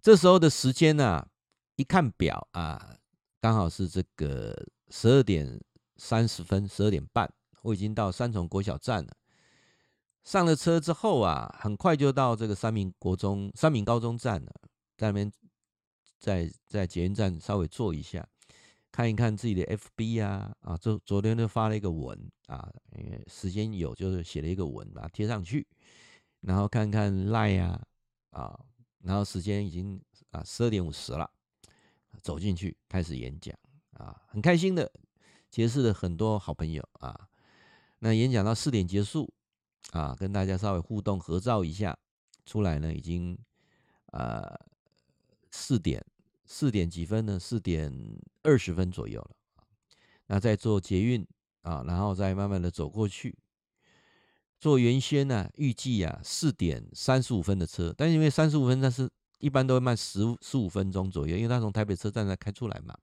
[0.00, 1.28] 这时候的时间呢，
[1.76, 2.96] 一看表啊，
[3.40, 5.60] 刚好是这个十二点。
[6.00, 7.28] 三十分，十二点半，
[7.60, 9.16] 我已经到三重国小站了。
[10.22, 14.52] 上了车之后啊，很快就到这个三民国中、三民高中站了。
[14.96, 15.32] 在那边，
[16.18, 18.26] 在在捷运站稍微坐一下，
[18.90, 25.66] 看一看自己的 FB 啊啊，昨昨天就发了一个文啊，因为时间有，就是写了一个文，把它贴上去。
[26.40, 27.82] 然后看看 Line 啊
[28.30, 28.60] 啊，
[29.00, 30.00] 然后时间已经
[30.30, 31.30] 啊十二点五十了，
[32.22, 33.56] 走进去开始演讲
[33.92, 34.90] 啊，很开心的。
[35.50, 37.28] 结识了很多好朋友啊，
[38.00, 39.32] 那演讲到四点结束
[39.92, 41.98] 啊，跟大家稍微互动合照一下，
[42.44, 43.38] 出来呢已经
[44.12, 44.54] 呃
[45.50, 46.04] 四点
[46.44, 47.38] 四点几分呢？
[47.38, 47.92] 四点
[48.42, 49.30] 二十分左右了。
[50.26, 51.26] 那再坐捷运
[51.62, 53.38] 啊，然后再慢慢的走过去，
[54.58, 62.96] 坐原先呢预计啊四点三十五分的车，但是因为三十五分，但是一般都会慢十十五分钟左右，因为他从台北车站才开出来嘛，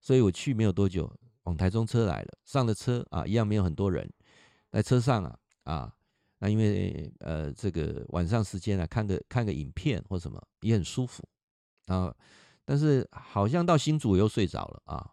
[0.00, 1.12] 所以我去没有多久。
[1.42, 4.12] 往台中车来了，上了车啊，一样没有很多人，
[4.72, 5.94] 在车上啊啊，
[6.40, 11.22] 那因为呃这个晚上时间啊，看个看个影片或什么也很舒服
[11.86, 12.14] 啊，
[12.64, 15.10] 但是好像到新竹又睡着了啊，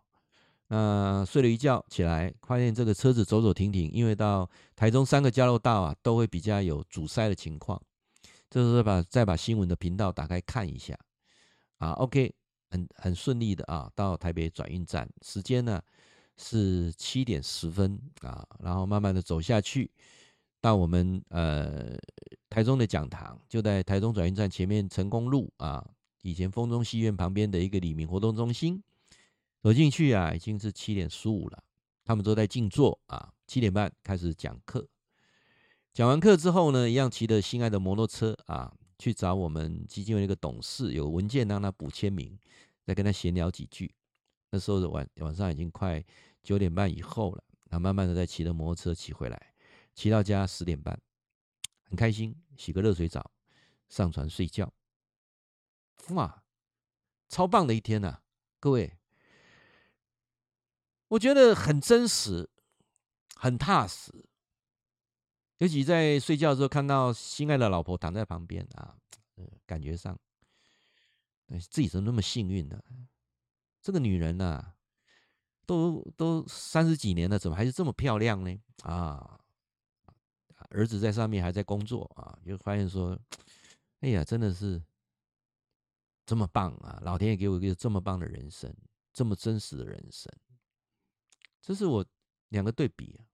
[0.67, 7.81] 那睡了一觉起来，发现这个车子走走停停，因为到台中三个交流道啊都会比较有阻塞的情况，
[8.49, 10.97] 这时候把再把新闻的频道打开看一下
[11.77, 12.33] 啊，OK，
[12.69, 15.81] 很很顺利的啊，到台北转运站，时间呢？
[16.35, 19.91] 是七点十分啊，然后慢慢的走下去，
[20.59, 21.95] 到我们呃
[22.49, 25.87] 台中的讲堂，就在台中转运站前面成功路啊，
[26.23, 28.81] 以前丰中戏院旁边的一个李明活动中心，
[29.61, 31.63] 走进去啊，已经是七点十五了，
[32.05, 34.87] 他们都在静坐啊，七点半开始讲课，
[35.93, 42.39] 讲完课之后呢，一样骑着心爱的摩托车啊，去找我们基金会那个董事，有文件让他补签名，
[42.85, 43.93] 再跟他闲聊几句。
[44.49, 46.01] 那时候的晚晚上已经快
[46.41, 49.53] 九点半以后了，他慢慢的在骑着摩托车骑回来，
[49.93, 50.97] 骑到家十点半，
[51.89, 53.29] 很开心，洗个热水澡，
[53.89, 54.71] 上床睡觉，
[56.09, 56.43] 哇，
[57.29, 58.21] 超棒的一天呐，
[58.59, 58.97] 各位，
[61.07, 62.49] 我觉得很真实，
[63.35, 64.25] 很踏实。
[65.59, 68.97] 尤其在睡觉的时候，看到心爱的老婆躺在旁边啊，
[69.65, 70.19] 感觉上，
[71.47, 72.81] 自己怎么那么幸运呢？
[73.81, 74.73] 这个女人呐，
[75.65, 78.59] 都都三十几年了，怎么还是这么漂亮呢？
[78.83, 79.39] 啊，
[80.69, 83.17] 儿子在上面还在工作啊，就发现说，
[84.01, 84.81] 哎呀，真的是
[86.25, 86.99] 这么棒啊！
[87.03, 88.73] 老天爷给我一个这么棒的人生，
[89.11, 90.31] 这么真实的人生，
[91.61, 92.05] 这是我
[92.49, 93.25] 两个对比啊。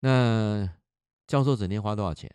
[0.00, 0.70] 那
[1.26, 2.34] 教授整天花多少钱？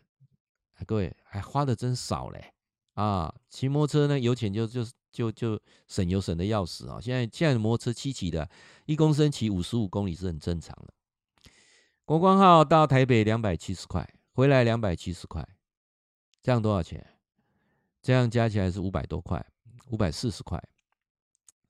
[0.73, 2.53] 哎各位还花的真少嘞
[2.93, 3.33] 啊！
[3.49, 6.99] 骑摩托车呢，油钱就就就就省油省的要死啊！
[7.01, 8.49] 现在现在摩托车七骑的，
[8.85, 10.93] 一公升骑五十五公里是很正常的。
[12.05, 15.47] 国光号到台北两百七十块，回来两百七十块，
[16.41, 17.18] 这样多少钱？
[18.01, 19.45] 这样加起来是五百多块，
[19.89, 20.61] 五百四十块。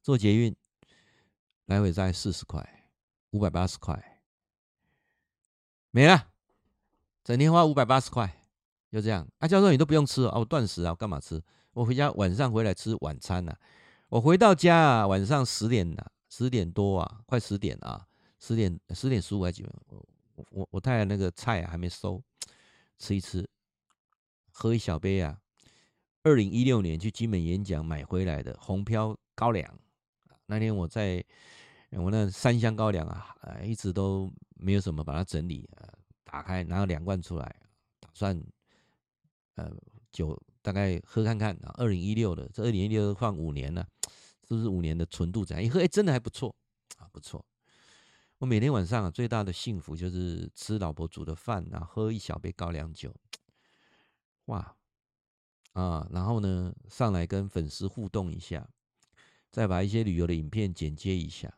[0.02, 0.56] 坐捷运
[1.66, 2.92] 来回再四十块，
[3.32, 4.22] 五百八十块。
[5.92, 6.32] 没了，
[7.24, 8.42] 整天花五百八十块，
[8.92, 9.28] 就这样。
[9.40, 11.44] 啊，教授你都不用吃哦，我断食啊，我干嘛吃？
[11.74, 13.60] 我回家晚上回来吃晚餐呢、啊。
[14.10, 18.08] 我回到家啊，晚上十点呐、啊，十点多啊，快十点啊，
[18.40, 19.72] 十点十点十五还几分？
[20.36, 22.24] 我我我太太那个菜啊还没收，
[22.98, 23.48] 吃一吃，
[24.52, 25.40] 喝一小杯啊。
[26.24, 29.80] 二零一六年去金门演讲买回来的红飘高粱，
[30.46, 31.24] 那天我在。
[31.94, 35.90] 我那三箱高粱啊，一直都没有什么把它整理，呃，
[36.24, 37.56] 打开拿了两罐出来，
[38.00, 38.40] 打算，
[39.56, 39.74] 呃，
[40.12, 41.74] 酒大概喝看看啊。
[41.80, 43.84] 二零一六的，这二零一六放五年了，
[44.48, 45.66] 是不是五年的纯度怎样？
[45.66, 46.56] 一喝，哎，真的还不错
[46.98, 47.44] 啊，不错。
[48.38, 53.12] 我每天晚上啊，最大的幸福就是吃老婆煮的饭，然后喝一小杯高粱酒，
[54.46, 54.76] 哇，
[55.74, 58.70] 啊，然后呢，上来跟粉丝互动一下，
[59.52, 61.54] 再把一些旅游的影片剪接一下。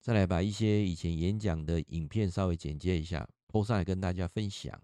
[0.00, 4.76] 再来把一些以前演讲的影片稍微剪接一下，po 上来跟大家分享。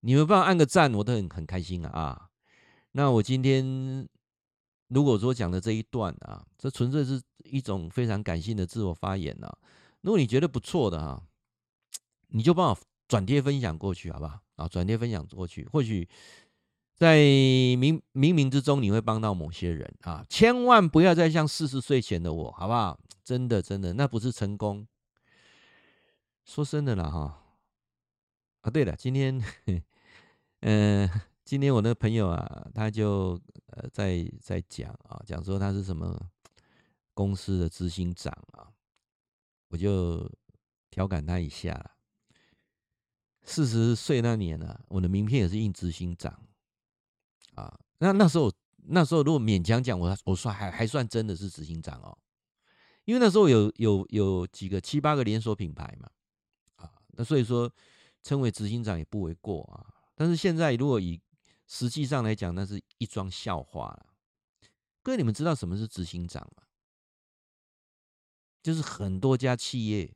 [0.00, 1.90] 你们帮我按个赞，我都很很开心啊！
[1.90, 2.30] 啊，
[2.90, 4.08] 那我今天
[4.88, 9.58] 如果说讲的这一段啊，这纯粹是一种非常感性的自我发言啊。
[10.00, 11.22] 如果你觉得不错的啊，
[12.28, 14.40] 你就帮我转贴分享过去，好不好？
[14.56, 16.08] 啊，转贴分享过去，或许
[17.00, 20.22] 在冥冥冥之中你会帮到某些人啊！
[20.28, 23.00] 千万不要再像四十岁前的我，好不好？
[23.24, 24.86] 真的，真的，那不是成功。
[26.44, 27.42] 说真的了哈，
[28.60, 29.42] 啊，对了，今天，
[30.60, 31.08] 嗯、
[31.42, 36.20] 今天我那个朋友啊，他就呃在在讲啊，讲说他是什么
[37.14, 38.68] 公司的执行长啊，
[39.68, 40.30] 我就
[40.90, 41.92] 调侃他一下。
[43.42, 46.38] 四十岁那年呢、啊，我的名片也是印执行长
[47.60, 47.78] 啊。
[47.98, 48.52] 那那时候，
[48.86, 52.16] 那时候如果勉强讲，我我说还还算真的是执行长哦。
[53.04, 56.08] 因为那时候有有有几个七八个连锁品牌嘛，
[56.76, 57.70] 啊，那所以说
[58.22, 59.86] 称为执行长也不为过啊。
[60.14, 61.20] 但是现在如果以
[61.66, 64.06] 实际上来讲，那是一桩笑话了。
[65.02, 66.62] 各位，你们知道什么是执行长吗？
[68.62, 70.14] 就是很多家企业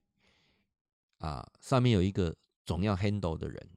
[1.18, 2.36] 啊，上面有一个
[2.66, 3.70] 总要 handle 的人，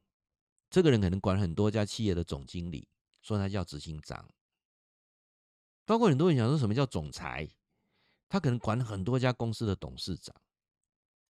[0.69, 2.87] 这个人可能管很多家企业的总经理，
[3.27, 4.27] 说他叫执行长。
[5.85, 7.47] 包括很多人想说什么叫总裁。
[8.29, 10.35] 他可能管很多家公司的董事长，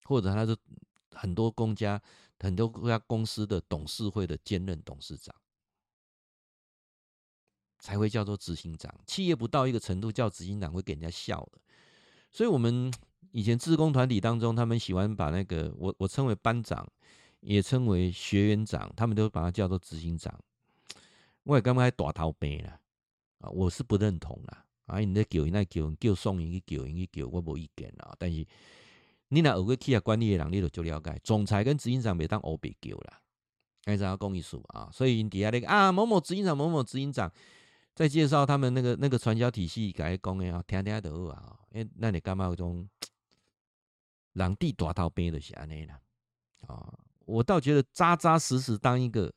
[0.05, 0.57] 或者他是
[1.11, 2.01] 很多公家
[2.39, 5.35] 很多家公司的董事会的兼任董事长，
[7.77, 8.91] 才会叫做执行长。
[9.05, 11.61] 企业不到一个程度叫执行长会给人家笑的。
[12.31, 12.91] 所以，我们
[13.31, 16.91] 以前志工团体当中，他们喜欢把那个我我称为班长，
[17.41, 20.43] 也称为学员长，他们都把它叫做执行长。
[21.47, 22.77] 我也刚刚大头病了
[23.39, 24.65] 啊，我是不认同啦。
[24.85, 24.99] 啊！
[24.99, 28.13] 你咧叫，你那叫，叫送人去叫，人去叫，我无意见啦。
[28.19, 28.45] 但是
[29.29, 33.21] 你若有个企业管理的人，你就就了解，总裁跟执行长袂当欧别叫啦。
[33.85, 34.89] 还是要讲意思啊？
[34.91, 37.31] 所以底下那个啊，某某执行长，某某执行长，
[37.95, 41.59] 在介绍他们那个那个传销体系，甲伊讲诶啊，听听就好啊。
[41.71, 42.87] 诶，那你干嘛有种
[44.33, 45.99] 人地大头病的是安尼啦？
[46.67, 46.93] 啊，
[47.25, 49.33] 我倒觉得扎扎实实当一个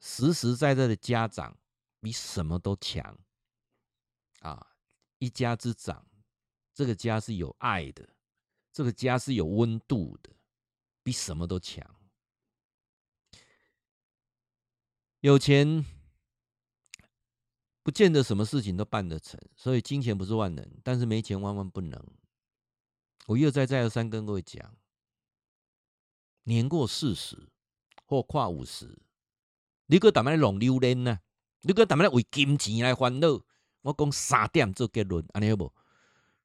[0.00, 1.56] 实实在在的家长，
[2.00, 3.18] 比什么都强
[4.40, 4.74] 啊。
[5.18, 6.06] 一家之长，
[6.72, 8.08] 这个家是有爱的，
[8.72, 10.30] 这个家是有温度的，
[11.02, 11.84] 比什么都强。
[15.20, 15.84] 有钱
[17.82, 22.00] 不见得什么事情都办得成，所以金钱不是万能，但是没钱万万不能。
[23.26, 24.76] 我一而再再而三跟各位讲，
[26.44, 27.50] 年过四十
[28.06, 28.96] 或跨五十，
[29.88, 31.20] 你搁打咩浪流连呢？
[31.62, 33.42] 你搁打咩为金钱来烦恼？
[33.82, 35.74] 我讲三点做结论，安尼好不？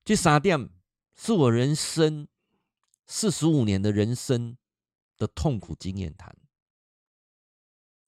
[0.05, 0.69] 这三点
[1.15, 2.27] 是我人生
[3.05, 4.57] 四十五年的人生
[5.17, 6.35] 的痛苦经验谈。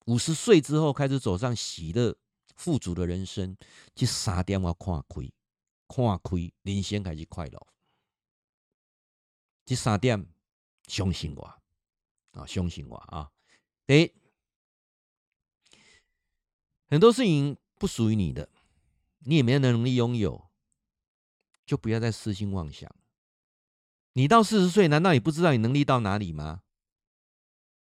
[0.05, 2.17] 五十岁之后开始走上喜乐
[2.55, 3.57] 富足的人生，
[3.93, 5.29] 这三点我看开，
[5.87, 7.67] 看开，人生开始快乐。
[9.65, 10.25] 这三点
[10.87, 11.43] 相信我
[12.31, 13.31] 啊，相信我啊！
[13.85, 14.13] 第一，
[16.95, 18.47] 很多事情不属于你的，
[19.25, 20.47] 你也没有能力拥有，
[21.65, 22.89] 就不要再痴心妄想。
[24.13, 26.61] 你到四十岁，难道你不知道你能力到哪里吗？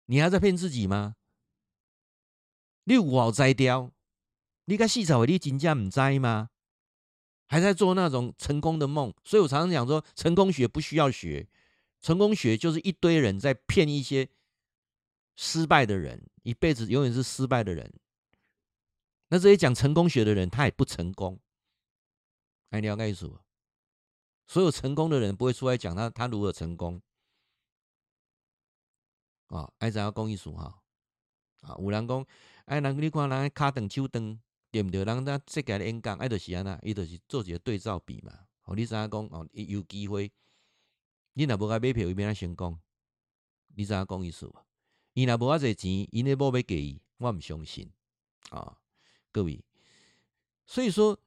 [0.07, 1.15] 你还在骗自己吗？
[2.87, 3.93] 你有好摘雕？
[4.65, 6.51] 你该细草为你金价唔摘吗？
[7.47, 9.15] 还在做那种成功的梦？
[9.23, 11.49] 所以我常常讲说，成功学不需要学，
[12.01, 14.29] 成功学就是一堆人在骗一些
[15.37, 17.95] 失败的人，一辈子永远是失败的人。
[19.29, 21.39] 那这些讲成功学的人，他也不成功。
[22.71, 23.45] 哎，你要告诉我，
[24.47, 27.01] 所有成功的人不会出来讲他他如何成功
[29.49, 29.73] 啊？
[29.79, 30.83] 爱怎样讲意思哈？
[31.63, 32.27] 啊，有人讲。
[32.67, 34.39] 哎，人你看人卡长手长，
[34.71, 35.03] 对不对？
[35.03, 38.31] 人家设计的演讲，哎，就是安那，伊就是做一个对照比嘛。
[38.65, 40.31] 哦，你知影讲哦，伊有机会，
[41.33, 42.79] 你若无甲买票，伊变哪成功？
[43.75, 44.55] 你知影讲意思无？
[45.15, 47.91] 伊若无遐济钱，伊那无要给伊，我毋相信
[48.51, 48.77] 啊、哦，
[49.31, 49.65] 各位。
[50.67, 51.19] 所以说，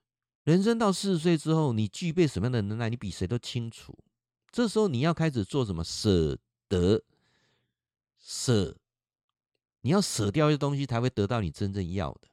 [0.43, 3.97] 人生到四十岁之后，你具备什么样的能耐，你比谁都清楚。
[4.51, 5.83] 这时候你要开始做什么？
[5.83, 6.37] 舍
[6.67, 7.03] 得，
[8.19, 8.77] 舍。
[9.83, 12.27] 你要舍掉一些东西，才会得到你真正要的。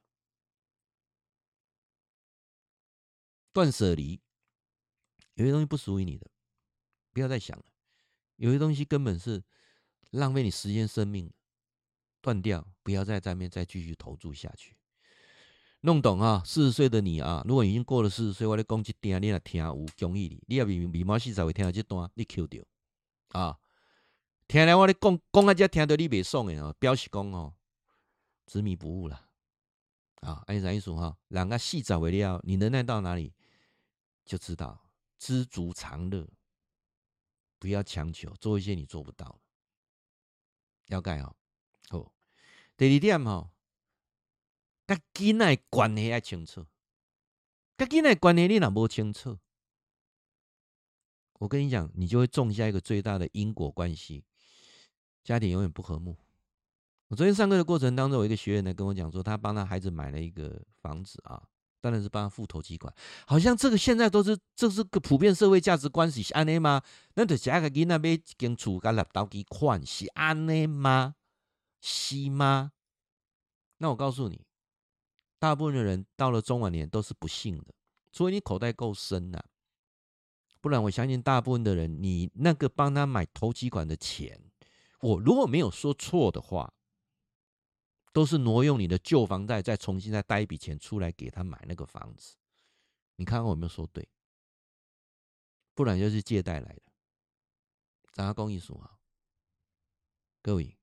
[3.52, 4.20] 断舍离，
[5.34, 6.30] 有些东西不属于你的，
[7.12, 7.64] 不要再想了。
[8.36, 9.42] 有些东西根本是
[10.10, 11.32] 浪费你时间、生命，
[12.20, 14.77] 断掉，不要在那边再继续投注下去。
[15.80, 16.42] 弄懂啊？
[16.44, 22.64] 四十岁的你啊，如果已经过了四十岁，我咧讲这段，你来听有讲义你，你要未未满四十岁听到这段，你 Q 掉
[23.28, 23.58] 啊。
[24.48, 27.54] 听来我咧讲讲啊，只听到你袂爽的哦，表示讲哦，
[28.46, 29.26] 执迷不悟了
[30.22, 30.42] 啊！
[30.46, 31.16] 按啥意思哈？
[31.28, 33.32] 两个细找为料，你能耐到哪里，
[34.24, 36.26] 就知道知足常乐，
[37.58, 40.96] 不要强求做一些你做不到的。
[40.96, 41.36] 了解哦。
[41.90, 42.12] 好，
[42.76, 43.50] 第二点哈，
[44.88, 46.66] 跟囡仔关系要清楚，
[47.76, 49.38] 跟囡仔关系你若无清楚，
[51.40, 54.24] 我跟你讲，你就会种下一个最大的因果关系。
[55.22, 56.16] 家庭永远不和睦。
[57.08, 61.46] 我昨天上课的过程当中，有一个学员呢跟我讲说，他帮他孩子买了一个房子啊，
[61.82, 62.90] 当然是帮他付头期款。
[63.26, 66.82] 好像这个现在都是这是个普遍社会价值观是安内吗？
[67.12, 71.16] 那得下个囡仔买一间厝，甲立头期款是安内吗？
[71.82, 72.72] 是吗？
[73.76, 74.44] 那我告诉你，
[75.38, 77.74] 大部分的人到了中晚年都是不幸的，
[78.12, 79.42] 除非你口袋够深呐、
[80.60, 84.40] 不然我相信大部分的人，你那个帮他买头期款的钱。
[85.00, 86.74] 我如果没有说错的话，
[88.12, 92.36] 都是挪用你的旧房贷，再重新再贷一笔钱出来给他买那个房子。
[93.14, 94.08] 你看看我有没有说对？
[95.74, 96.82] 不然就是借贷来的。
[98.12, 98.98] 咱公益说啊，
[100.42, 100.76] 各位，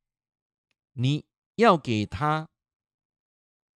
[0.94, 1.26] 你
[1.56, 2.48] 要给他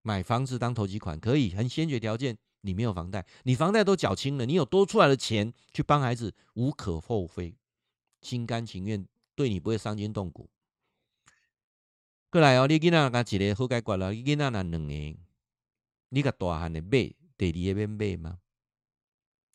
[0.10, 7.56] 买房子当头期款，可以，很先决条件，你没有房贷，你房贷都缴清了，你有多出来的钱去帮孩子，无可厚非，
[8.22, 9.06] 心甘情愿。
[9.36, 10.50] 对你不会伤筋动骨。
[12.32, 15.20] 过来哦，你囡仔甲一个好解决了，你囡仔两个，
[16.10, 18.40] 你甲大汉的买，第二个要买吗？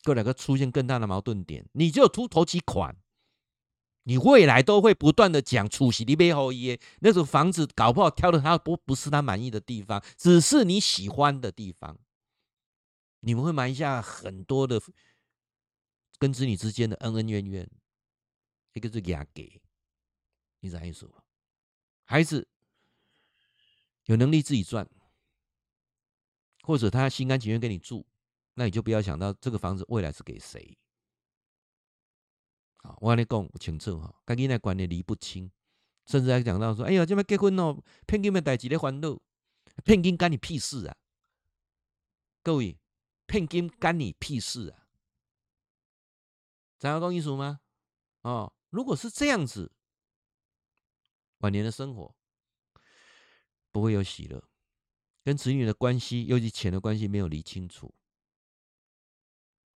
[0.05, 2.95] 过来个出现更大的矛盾点，你就出头期款，
[4.07, 11.97] 你未来都会不断的讲出息，你背后耶，那种房子搞不好挑的他不不是他满意的地方，只是你喜欢的地方，
[13.21, 14.79] 你们会埋下很多的
[16.19, 17.67] 跟子女之间的恩恩怨怨，
[18.73, 19.61] 一个是压给。
[20.59, 21.11] 你啥意思？
[22.03, 22.47] 孩子
[24.05, 24.87] 有能力自己赚，
[26.61, 28.05] 或者他心甘情愿跟你住，
[28.53, 30.77] 那你就不要想到这个房子未来是给谁。
[32.99, 35.51] 我跟你讲清楚哈，跟囡仔观念理不清，
[36.05, 39.19] 甚至还讲到说：“哎呀，这边结婚哦，骗金的代志咧烦恼，
[39.83, 40.95] 骗金干你屁事啊！”
[42.43, 42.77] 各位，
[43.25, 44.87] 骗金干你屁事啊？
[46.79, 47.61] 知道讲意思吗？
[48.21, 49.71] 哦，如果是这样子。
[51.39, 52.15] 晚年的生活
[53.71, 54.41] 不会有喜乐，
[55.23, 57.93] 跟子女的关系，尤其钱的关系没有理清楚。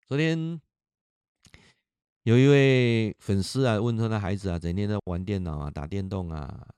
[0.05, 0.61] 昨天
[2.27, 6.75] 有一位粉丝啊，问他的孩子啊，整天在玩电脑啊、打电动啊，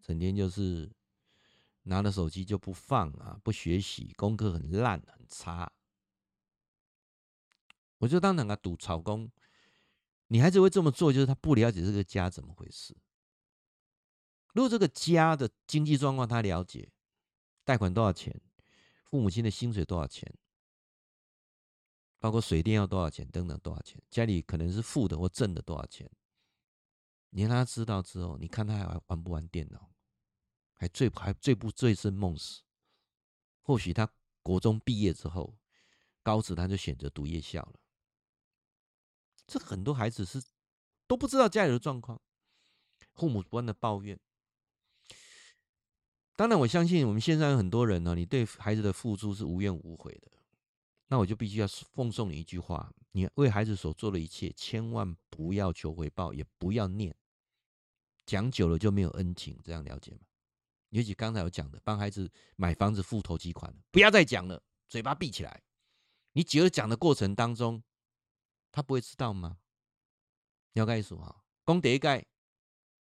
[0.00, 0.90] 整天就是
[1.82, 5.70] 拿着手机就不放啊，不学习，功课很烂很差。
[7.98, 9.30] 我就当两个赌草工，
[10.28, 12.96] 你孩子会这么做，就是他不了解这个家怎么回事。
[14.54, 16.88] 如果这个家的经济状况他了解，
[17.64, 18.34] 贷款多少钱，
[19.10, 20.32] 父母亲的薪水多少钱，
[22.18, 26.10] 包括水电要多少钱，等等多少钱，家里可能是负的或正的多少钱，
[27.30, 29.90] 你让他知道之后，你看他还玩不玩电脑，
[30.72, 32.62] 还醉还醉不醉生梦死？
[33.62, 34.08] 或许他
[34.42, 35.58] 国中毕业之后，
[36.22, 37.74] 高职他就选择读夜校了。
[39.46, 40.42] 这很多孩子是
[41.06, 42.20] 都不知道家里的状况，
[43.14, 44.18] 父母不断的抱怨。
[46.34, 50.30] 当然，我相信我们线上有很多人呢，你对孩子的付出是无怨无悔的。
[51.08, 57.14] 那我就必须要奉送你一句话：你为孩子所做的一切，千万不要求回报，也不要念。
[58.24, 60.20] 讲久了就没有恩情，这样了解吗？
[60.90, 65.62] 尤其刚才我讲的，帮孩子买房子付头期款，不要再讲了，嘴巴闭起来。
[66.32, 67.82] 你只有讲的过程当中。
[68.72, 69.56] 他不会知道吗？
[70.74, 72.22] 你要告诉哈，功德一盖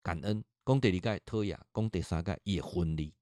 [0.01, 3.13] 感恩，功德二盖托亚，功德三盖也婚礼。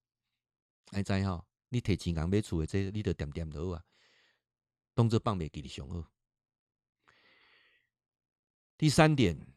[0.91, 1.45] 哎，知哈？
[1.67, 3.83] 你提钱刚买厝的这，你就点点头啊，
[4.97, 6.11] 当做放袂记的上好。
[8.75, 9.53] 第三点，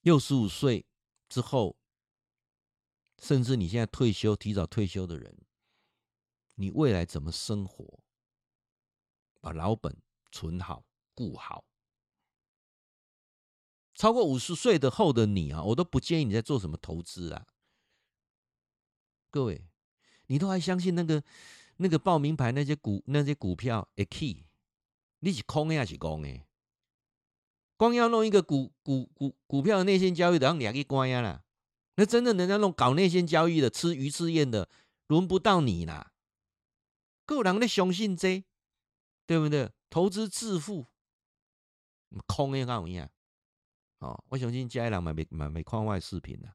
[0.00, 0.84] 六十五岁
[1.28, 1.76] 之后，
[3.20, 5.46] 甚至你现在退休、提早退休的人，
[6.56, 8.00] 你未来怎么生活？
[9.40, 10.02] 把老本。
[10.32, 11.64] 存好，顾好。
[13.94, 17.46] 超过五十岁的后的你啊，我都不建议你在做什么投资啊。
[19.30, 19.66] 各位，
[20.26, 21.24] 你都还相信那个
[21.76, 24.46] 那个报名牌那些股那些股票会起？
[25.20, 26.42] 你是空的还是空的？
[27.76, 31.44] 光要弄一个股股股股票的内线交易的，让你还给关呀啦。
[31.96, 34.68] 那真的人家弄搞内线交易的，吃鱼吃燕的，
[35.06, 36.12] 轮不到你啦。
[37.24, 38.44] 个人的相信这，
[39.26, 39.70] 对不对？
[39.90, 40.86] 投资致富，
[42.26, 43.08] 空的干有影？
[43.98, 46.54] 哦，我相信家人嘛没嘛没看外视频的，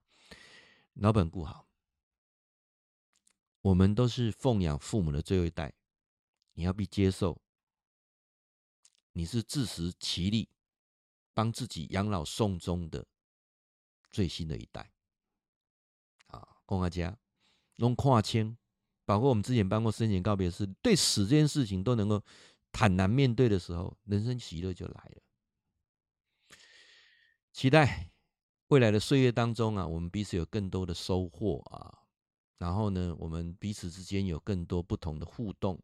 [0.93, 1.67] 老本顾好。
[3.61, 5.73] 我们都是奉养父母的最后一代，
[6.53, 7.41] 你要必接受，
[9.13, 10.49] 你是自食其力，
[11.33, 13.05] 帮自己养老送终的
[14.09, 14.91] 最新的一代。
[16.27, 17.17] 啊，公阿家
[17.75, 18.57] 用跨迁，
[19.05, 22.23] 包括我们之前办过生前告别式，对死这件事情都能够。
[22.73, 25.21] 坦然面对的时候，人生喜乐就来了。
[27.51, 28.09] 期待
[28.67, 32.00] 未来的岁月当中啊，我们彼此有更多的收获啊。
[32.61, 35.81] 然后呢，我们彼此之间有更多不同的互动。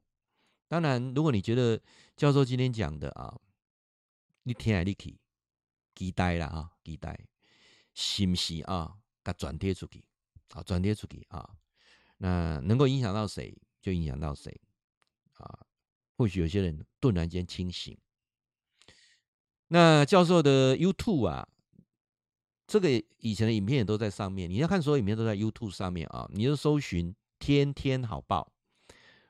[0.67, 1.81] 当然，如果你觉得
[2.15, 3.35] 教授今天讲的啊，
[4.43, 5.17] 你听来你去
[5.95, 7.19] 期待了啊，期待，
[7.95, 8.95] 是不是啊？
[9.23, 10.05] 给转贴出去，
[10.49, 11.57] 啊，转贴出去啊。
[12.17, 14.61] 那能够影响到谁，就影响到谁
[15.33, 15.65] 啊。
[16.15, 17.97] 或许有些人顿然间清醒。
[19.69, 21.49] 那教授的 YouTube 啊，
[22.67, 22.89] 这个
[23.19, 24.49] 以前的影片也都在上面。
[24.49, 28.51] 你要看所有影片都在 YouTube 上面啊，你就搜寻“天天好报”。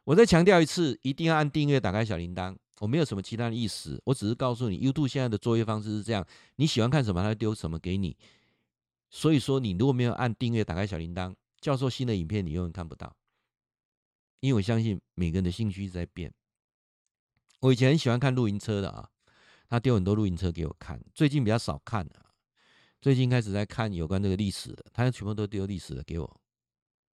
[0.04, 2.58] 我再强调一次，一定要按订阅，打开小铃铛。
[2.80, 6.26] 我没有什么其他的意思，我只是告诉你，YouTube 现在的作业方式是这样：
[6.56, 8.16] 你喜欢看什么，他丢什么给你。
[9.10, 13.16] 所以说，你如果没有按订阅，打开小铃铛，教授新的影片你永远看不到。
[14.40, 16.32] 因为我相信每个人的兴趣一直在变。
[17.62, 19.10] 我以前很喜欢看露营车的啊，
[19.68, 21.02] 他丢很多露营车给我看。
[21.16, 22.27] 最近比较少看了，
[23.02, 26.42] 最近开始在看有关这个历史的，他全部都丢历史的给我。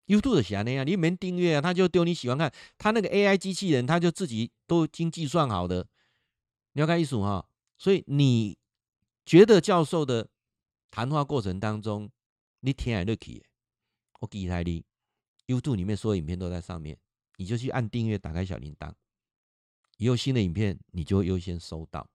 [0.06, 2.52] YouTube 的喜欢那样，你没订阅啊，他就丢你喜欢看。
[2.76, 5.86] 他那个 AI 机器人，他就自己都已经计算好的。
[6.72, 8.58] 你要看艺术哈，所以你
[9.24, 10.28] 觉得教授的
[10.90, 12.10] 谈话过程当中，
[12.60, 13.44] 你听来乐趣，
[14.20, 14.84] 我给台你
[15.46, 16.98] YouTube 里面所有影片都在上面，
[17.36, 18.92] 你就去按订阅，打开小铃铛。
[19.98, 22.06] 有新的影片，你就会优先收到。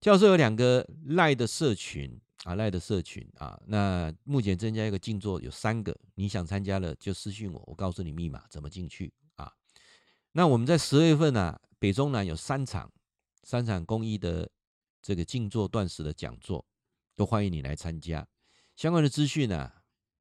[0.00, 9.52] 教授有两个赖的社群啊，赖的社群啊，那目前增加一个静坐有三个，你想参加了就私讯我，我告诉你密码怎么进去啊。
[10.32, 12.90] 那我们在十月份啊，北中南有三场
[13.42, 14.50] 三场公益的
[15.00, 16.64] 这个静坐断食的讲座，
[17.14, 18.26] 都欢迎你来参加。
[18.76, 19.70] 相关的资讯呢，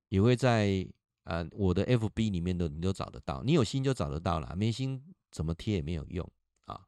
[0.09, 0.87] 也会在
[1.23, 5.03] 呃我的 FB 里面都你都找得到，你有心就找得到了，没心。
[5.31, 6.29] 怎么贴也没有用
[6.65, 6.81] 啊！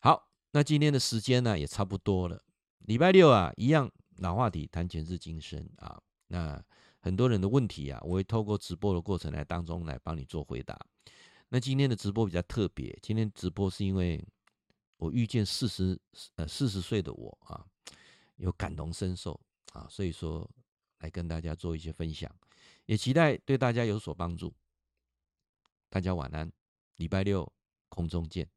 [0.00, 2.44] 好，那今天的时间呢也差不多了。
[2.80, 6.00] 礼拜六啊，一样老话题，谈前世今生啊。
[6.28, 6.62] 那
[7.00, 10.78] 很多人的问题啊，我会透过直播的过程来当中来帮你做回答。
[11.48, 14.26] 那今天的直播比较特别，今天直播是因为
[14.96, 15.98] 我遇见四十
[16.36, 17.64] 呃四十岁的我啊，
[18.36, 19.38] 有感同身受
[19.72, 20.50] 啊，所以说
[21.00, 22.30] 来跟大家做一些分享，
[22.86, 24.52] 也期待对大家有所帮助。
[25.88, 26.50] 大家晚安。
[26.96, 27.52] 礼拜六
[27.88, 28.48] 空中见。